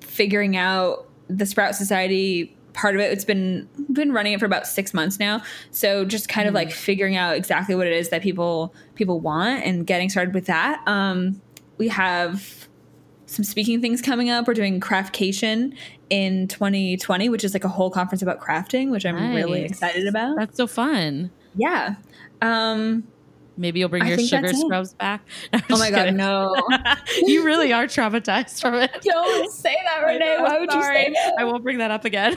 [0.00, 3.12] figuring out the Sprout Society part of it.
[3.12, 5.42] It's been been running it for about six months now.
[5.70, 9.64] So just kind of like figuring out exactly what it is that people people want
[9.64, 10.82] and getting started with that.
[10.86, 11.40] Um,
[11.78, 12.68] we have
[13.34, 14.46] some speaking things coming up.
[14.46, 15.74] We're doing Craftcation
[16.10, 20.36] in 2020, which is like a whole conference about crafting, which I'm really excited about.
[20.36, 21.30] That's so fun.
[21.56, 21.96] yeah.
[22.42, 23.04] Um,
[23.56, 25.22] Maybe you'll bring I your sugar scrubs back.
[25.52, 26.16] No, oh my god, kidding.
[26.16, 26.52] no!
[27.22, 28.90] you really are traumatized from it.
[29.02, 30.38] Don't say that, Renee.
[30.40, 30.98] Why would sorry.
[30.98, 31.34] you say that?
[31.38, 32.36] I won't bring that up again.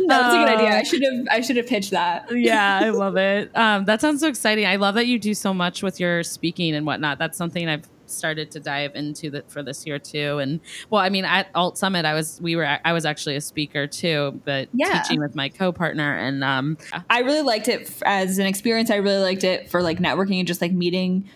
[0.00, 0.68] No, that's a good idea.
[0.76, 1.26] I Uh, should have.
[1.32, 2.26] I should have pitched that.
[2.30, 3.50] yeah, I love it.
[3.56, 4.66] Um, that sounds so exciting.
[4.66, 7.18] I love that you do so much with your speaking and whatnot.
[7.18, 10.38] That's something I've started to dive into that for this year too.
[10.38, 13.40] And well, I mean, at Alt Summit, I was we were I was actually a
[13.40, 15.02] speaker too, but Yeah.
[15.02, 16.16] teaching with my co-partner.
[16.16, 18.90] And um, I really liked it as an experience.
[18.90, 21.28] I really liked it for like networking and just like meeting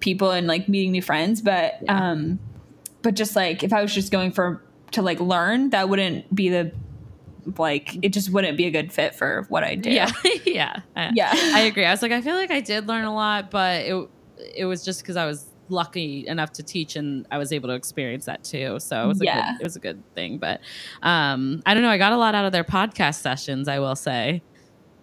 [0.00, 1.40] people and like meeting new friends.
[1.42, 2.10] But Yeah.
[2.12, 2.38] um,
[3.02, 4.62] but just like if I was just going for
[4.92, 6.72] to like learn, that wouldn't be the
[7.56, 9.90] like it just wouldn't be a good fit for what I do.
[9.90, 10.10] yeah,
[10.44, 10.80] yeah,
[11.14, 11.30] Yeah.
[11.32, 11.84] I agree.
[11.86, 14.08] I was like, I feel like I did learn a lot, but it
[14.56, 17.74] it was just because I was lucky enough to teach and I was able to
[17.74, 18.78] experience that too.
[18.80, 19.52] So it was a Yeah.
[19.52, 20.38] good, it was a good thing.
[20.38, 20.60] But
[21.02, 21.90] um, I don't know.
[21.90, 23.68] I got a lot out of their podcast sessions.
[23.68, 24.42] I will say,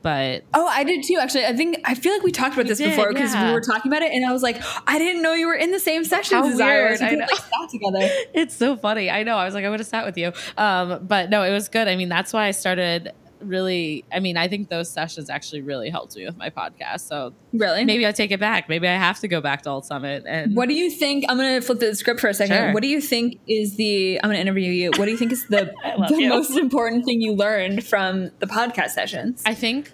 [0.04, 1.18] but Oh, I did too.
[1.20, 3.48] Actually, I think I feel like we talked about this did, before because yeah.
[3.48, 5.72] we were talking about it, and I was like, I didn't know you were in
[5.72, 6.92] the same sessions How as I weird.
[6.92, 7.00] was.
[7.02, 7.26] We I could know.
[7.26, 8.00] like sat together.
[8.34, 9.10] it's so funny.
[9.10, 9.36] I know.
[9.38, 10.32] I was like, I would have sat with you.
[10.58, 11.88] Um, but no, it was good.
[11.88, 14.04] I mean, that's why I started really.
[14.12, 17.02] I mean, I think those sessions actually really helped me with my podcast.
[17.02, 17.86] So Really?
[17.86, 18.70] maybe I take it back.
[18.70, 20.24] Maybe I have to go back to Alt Summit.
[20.28, 21.26] And What do you think?
[21.30, 22.56] I'm going to flip the script for a second.
[22.58, 22.74] Sure.
[22.74, 24.20] What do you think is the?
[24.24, 24.92] I'm going to interview you.
[24.96, 25.72] What do you think is the,
[26.10, 26.30] the you.
[26.30, 29.44] most important thing you learned from the podcast sessions?
[29.46, 29.92] I think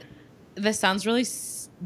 [0.56, 1.26] this sounds really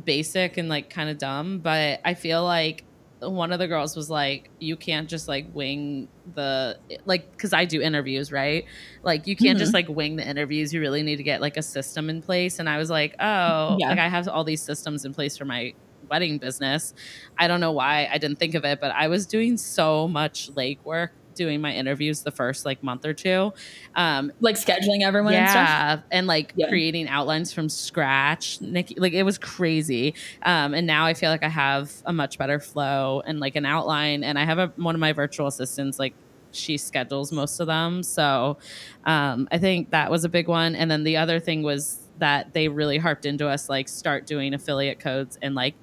[0.05, 2.83] basic and like kind of dumb, but I feel like
[3.20, 7.65] one of the girls was like, you can't just like wing the like because I
[7.65, 8.65] do interviews, right?
[9.03, 9.59] Like you can't mm-hmm.
[9.59, 10.74] just like wing the interviews.
[10.74, 12.59] You really need to get like a system in place.
[12.59, 13.89] And I was like, oh, yeah.
[13.89, 15.74] like I have all these systems in place for my
[16.09, 16.93] wedding business.
[17.38, 20.51] I don't know why I didn't think of it, but I was doing so much
[20.53, 23.53] legwork doing my interviews the first like month or two.
[23.95, 26.67] Um, like scheduling everyone yeah, and, and like yeah.
[26.67, 28.59] creating outlines from scratch.
[28.61, 30.15] Nikki, like it was crazy.
[30.43, 33.65] Um, and now I feel like I have a much better flow and like an
[33.65, 34.23] outline.
[34.23, 36.13] And I have a, one of my virtual assistants like
[36.51, 38.03] she schedules most of them.
[38.03, 38.57] So
[39.05, 40.75] um, I think that was a big one.
[40.75, 44.53] And then the other thing was that they really harped into us like start doing
[44.53, 45.75] affiliate codes and like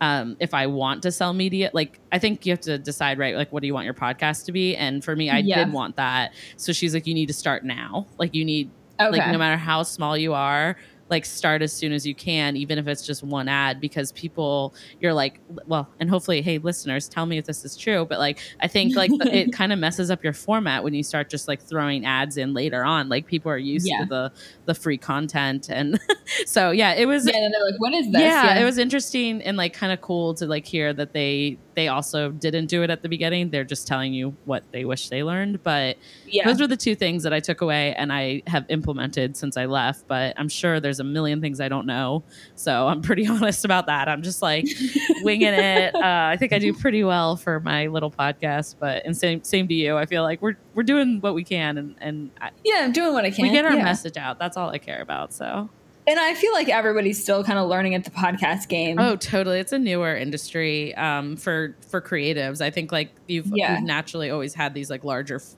[0.00, 3.36] um, if I want to sell media, like I think you have to decide, right?
[3.36, 4.76] Like, what do you want your podcast to be?
[4.76, 5.64] And for me, I yeah.
[5.64, 6.32] did want that.
[6.56, 8.06] So she's like, you need to start now.
[8.18, 8.70] Like, you need,
[9.00, 9.10] okay.
[9.10, 10.76] like, no matter how small you are,
[11.10, 14.74] like start as soon as you can even if it's just one ad because people
[15.00, 18.38] you're like well and hopefully hey listeners tell me if this is true but like
[18.60, 21.60] i think like it kind of messes up your format when you start just like
[21.60, 23.98] throwing ads in later on like people are used yeah.
[23.98, 24.32] to the
[24.66, 26.00] the free content and
[26.46, 28.60] so yeah it was yeah and they're like what is this yeah, yeah.
[28.60, 32.30] it was interesting and like kind of cool to like hear that they they also
[32.30, 33.50] didn't do it at the beginning.
[33.50, 35.62] They're just telling you what they wish they learned.
[35.62, 36.44] But yeah.
[36.46, 39.66] those were the two things that I took away and I have implemented since I
[39.66, 40.06] left.
[40.06, 42.24] But I'm sure there's a million things I don't know.
[42.54, 44.08] So I'm pretty honest about that.
[44.08, 44.66] I'm just like
[45.22, 45.94] winging it.
[45.94, 48.76] Uh, I think I do pretty well for my little podcast.
[48.78, 49.96] But and same same to you.
[49.96, 53.12] I feel like we're we're doing what we can and and I, yeah, I'm doing
[53.12, 53.42] what I can.
[53.42, 53.84] We get our yeah.
[53.84, 54.38] message out.
[54.38, 55.32] That's all I care about.
[55.32, 55.68] So
[56.06, 58.98] and I feel like everybody's still kind of learning at the podcast game.
[58.98, 59.58] Oh, totally.
[59.58, 62.60] It's a newer industry um, for for creatives.
[62.60, 63.74] I think like you've, yeah.
[63.74, 65.54] you've naturally always had these like larger f-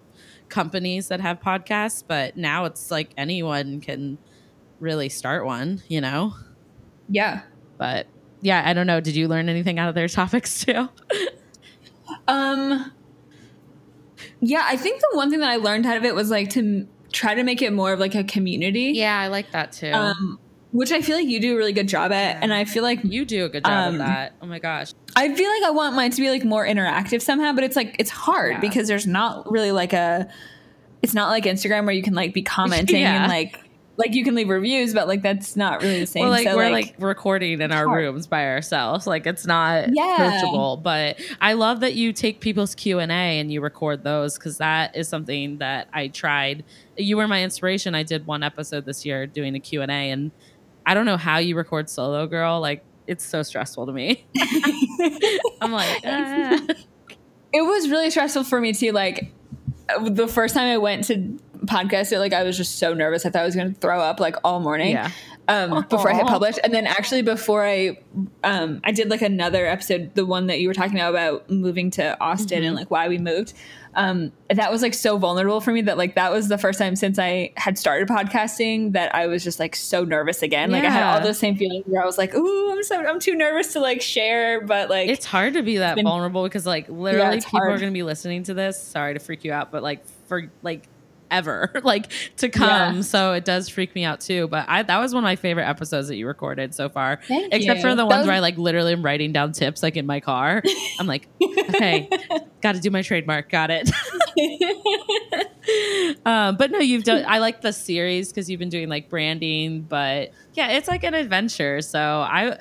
[0.49, 4.19] companies that have podcasts, but now it's like anyone can
[4.81, 5.83] really start one.
[5.89, 6.35] You know?
[7.09, 7.43] Yeah.
[7.79, 8.07] But
[8.41, 9.01] yeah, I don't know.
[9.01, 10.89] Did you learn anything out of their topics too?
[12.29, 12.93] um.
[14.41, 16.87] Yeah, I think the one thing that I learned out of it was like to
[17.13, 18.93] try to make it more of like a community.
[18.95, 19.91] Yeah, I like that too.
[19.91, 20.39] Um,
[20.73, 23.01] which I feel like you do a really good job at, and I feel like
[23.03, 24.35] you do a good job um, of that.
[24.43, 27.53] Oh my gosh, I feel like I want mine to be like more interactive somehow,
[27.53, 28.61] but it's like it's hard yeah.
[28.61, 30.29] because there's not really like a.
[31.03, 33.23] It's not like Instagram where you can like be commenting yeah.
[33.23, 33.59] and like
[33.99, 36.23] like you can leave reviews, but like that's not really the same.
[36.23, 39.07] Well, like so, we're like, like, recording in our rooms by ourselves.
[39.07, 40.15] Like it's not yeah.
[40.15, 40.77] approachable.
[40.77, 44.59] But I love that you take people's Q and A and you record those because
[44.59, 46.65] that is something that I tried.
[46.97, 47.95] You were my inspiration.
[47.95, 50.31] I did one episode this year doing a Q and A, and
[50.85, 52.61] I don't know how you record solo, girl.
[52.61, 54.27] Like it's so stressful to me.
[55.61, 56.61] I'm like, ah.
[57.53, 58.93] it was really stressful for me too.
[58.93, 59.33] Like
[60.01, 63.27] the first time I went to podcast it like I was just so nervous.
[63.27, 64.93] I thought I was going to throw up like all morning.
[64.93, 65.11] Yeah.
[65.49, 68.01] Um, before I hit publish, and then actually before I,
[68.43, 71.93] um, I did like another episode, the one that you were talking about about moving
[71.93, 72.67] to Austin mm-hmm.
[72.67, 73.55] and like why we moved.
[73.97, 76.97] Um, that was like so vulnerable for me that like that was the first time
[76.97, 80.71] since I had started podcasting that I was just like so nervous again.
[80.71, 80.77] Yeah.
[80.77, 83.19] Like I had all those same feelings where I was like, "Ooh, I'm so I'm
[83.19, 86.67] too nervous to like share," but like it's hard to be that been, vulnerable because
[86.67, 87.73] like literally yeah, people hard.
[87.73, 88.81] are going to be listening to this.
[88.81, 90.89] Sorry to freak you out, but like for like
[91.31, 92.97] ever like to come.
[92.97, 93.01] Yeah.
[93.03, 94.49] So it does freak me out too.
[94.49, 97.21] But I that was one of my favorite episodes that you recorded so far.
[97.27, 97.83] Thank Except you.
[97.83, 100.63] for the ones where I like literally am writing down tips like in my car.
[100.99, 102.09] I'm like, okay,
[102.61, 103.51] got to do my trademark.
[103.51, 103.91] Got it.
[106.25, 107.25] um, but no, you've done.
[107.27, 109.83] I like the series because you've been doing like branding.
[109.83, 111.81] But yeah, it's like an adventure.
[111.81, 112.59] So I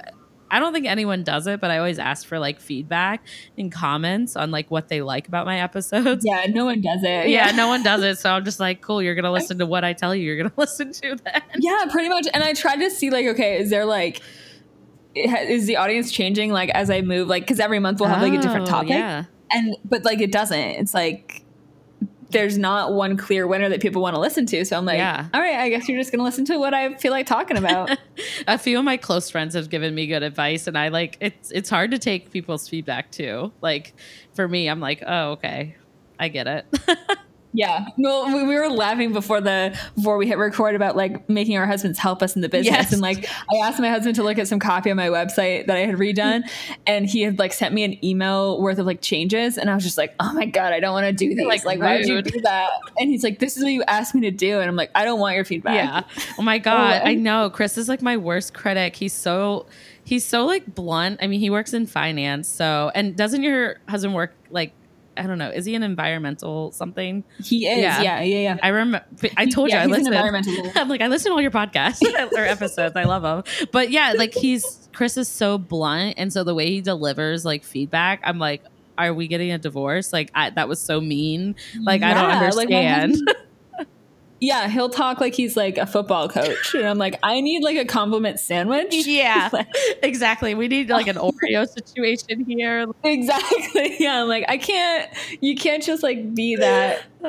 [0.49, 3.25] I don't think anyone does it, but I always ask for like feedback
[3.57, 6.23] and comments on like what they like about my episodes.
[6.25, 7.29] Yeah, no one does it.
[7.29, 8.19] Yeah, no one does it.
[8.19, 10.23] So I'm just like, cool, you're going to listen to what I tell you.
[10.23, 11.43] You're going to listen to that.
[11.57, 12.27] Yeah, pretty much.
[12.33, 14.21] And I try to see like, okay, is there like,
[15.15, 17.27] is the audience changing like as I move?
[17.27, 18.89] Like, because every month we'll have like a different oh, topic.
[18.89, 19.25] Yeah.
[19.49, 20.57] And, but like, it doesn't.
[20.57, 21.44] It's like,
[22.35, 24.65] there's not one clear winner that people want to listen to.
[24.65, 25.29] So I'm like, yeah.
[25.33, 27.55] all right, I guess you're just going to listen to what I feel like talking
[27.55, 27.97] about.
[28.47, 31.49] a few of my close friends have given me good advice and I like it's
[31.51, 33.53] it's hard to take people's feedback too.
[33.61, 33.93] Like
[34.33, 35.77] for me, I'm like, "Oh, okay.
[36.19, 36.65] I get it."
[37.55, 37.85] Yeah.
[37.97, 41.65] Well, we, we, were laughing before the before we hit record about like making our
[41.65, 42.73] husbands help us in the business.
[42.73, 42.93] Yes.
[42.93, 45.77] And like I asked my husband to look at some copy on my website that
[45.77, 46.43] I had redone
[46.87, 49.83] and he had like sent me an email worth of like changes and I was
[49.83, 51.45] just like, "Oh my god, I don't want to do this.
[51.45, 54.13] Like, like why would you do that?" And he's like, "This is what you asked
[54.15, 56.03] me to do." And I'm like, "I don't want your feedback." Yeah.
[56.37, 57.49] Oh my oh, god, I know.
[57.49, 58.95] Chris is like my worst critic.
[58.95, 59.65] He's so
[60.03, 61.19] he's so like blunt.
[61.21, 62.47] I mean, he works in finance.
[62.47, 64.71] So, and doesn't your husband work like
[65.17, 65.49] I don't know.
[65.49, 67.23] Is he an environmental something?
[67.43, 67.79] He is.
[67.79, 68.01] Yeah.
[68.01, 68.57] Yeah, yeah, yeah.
[68.61, 69.05] I remember.
[69.37, 70.71] I told Yeah, you I listened.
[70.75, 72.01] I'm like I listen to all your podcasts
[72.33, 72.95] or episodes.
[72.95, 73.67] I love them.
[73.71, 77.63] But yeah, like he's Chris is so blunt, and so the way he delivers like
[77.63, 78.61] feedback, I'm like.
[78.97, 80.13] Are we getting a divorce?
[80.13, 81.57] Like I, that was so mean.
[81.81, 83.11] Like I don't Yeah, like, my understand.
[83.11, 83.35] husband-
[84.41, 87.77] Yeah, he'll talk like he's like a football coach, and I'm like, I need like
[87.77, 88.93] a compliment sandwich.
[89.07, 89.67] yeah, Like,
[90.03, 90.53] exactly.
[90.55, 92.85] We need like an Oreo situation here.
[93.03, 93.95] exactly.
[93.99, 95.09] Yeah, I'm like, I can't.
[95.41, 97.03] You can't just like be that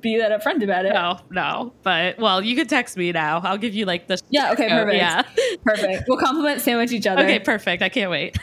[0.00, 0.92] be that upfront about it.
[0.92, 1.72] No, no.
[1.82, 3.40] But well, you can text me now.
[3.42, 4.52] I'll give you like the Yeah.
[4.52, 4.68] Okay.
[4.68, 4.96] Perfect.
[4.96, 5.22] yeah.
[5.64, 6.04] Perfect.
[6.08, 7.22] We'll compliment sandwich each other.
[7.24, 7.82] Okay, perfect.
[7.82, 8.36] I can't wait.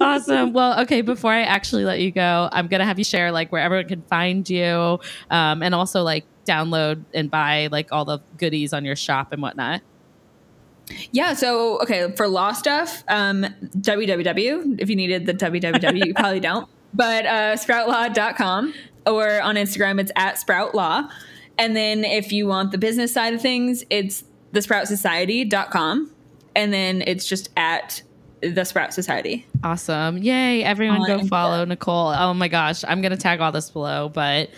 [0.00, 0.52] awesome.
[0.52, 3.52] Well, okay, before I actually let you go, I'm going to have you share like
[3.52, 4.98] where everyone can find you
[5.30, 9.42] um, and also like download and buy like all the goodies on your shop and
[9.42, 9.82] whatnot.
[11.12, 11.34] Yeah.
[11.34, 13.44] So, okay, for law stuff, um,
[13.76, 14.80] www.
[14.80, 16.68] If you needed the www, you probably don't.
[16.94, 18.72] But uh, sproutlaw.com
[19.06, 21.10] or on Instagram, it's at sproutlaw.
[21.58, 24.24] And then if you want the business side of things, it's
[24.54, 26.10] thesproutsociety.com.
[26.56, 28.02] And then it's just at
[28.40, 29.46] the Sprout Society.
[29.62, 30.18] Awesome.
[30.18, 30.64] Yay.
[30.64, 32.08] Everyone go On follow Nicole.
[32.08, 32.84] Oh my gosh.
[32.86, 34.50] I'm going to tag all this below, but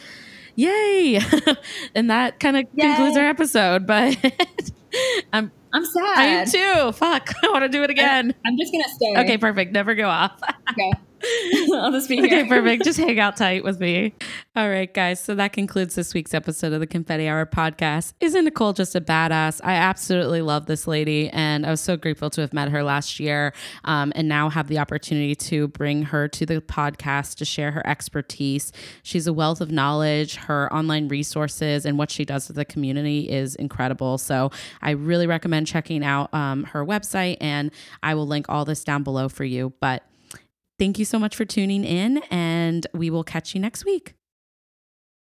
[0.54, 1.20] yay.
[1.94, 4.16] and that kind of concludes our episode, but
[5.32, 6.18] I'm, I'm sad.
[6.18, 6.92] I am too.
[6.92, 7.30] Fuck.
[7.42, 8.34] I want to do it again.
[8.44, 9.16] I'm just going to stay.
[9.18, 9.72] Okay, perfect.
[9.72, 10.40] Never go off.
[10.70, 10.92] Okay.
[11.74, 12.26] I'll just be here.
[12.26, 12.84] Okay, perfect.
[12.84, 14.14] Just hang out tight with me.
[14.56, 15.20] All right, guys.
[15.20, 18.14] So that concludes this week's episode of the Confetti Hour podcast.
[18.20, 19.60] Isn't Nicole just a badass?
[19.62, 23.20] I absolutely love this lady, and I was so grateful to have met her last
[23.20, 23.52] year
[23.84, 27.86] um, and now have the opportunity to bring her to the podcast to share her
[27.86, 28.72] expertise.
[29.02, 30.36] She's a wealth of knowledge.
[30.36, 34.18] Her online resources and what she does with the community is incredible.
[34.18, 34.50] So
[34.80, 37.70] I really recommend checking out um, her website, and
[38.02, 39.72] I will link all this down below for you.
[39.80, 40.04] But
[40.80, 44.14] Thank you so much for tuning in, and we will catch you next week.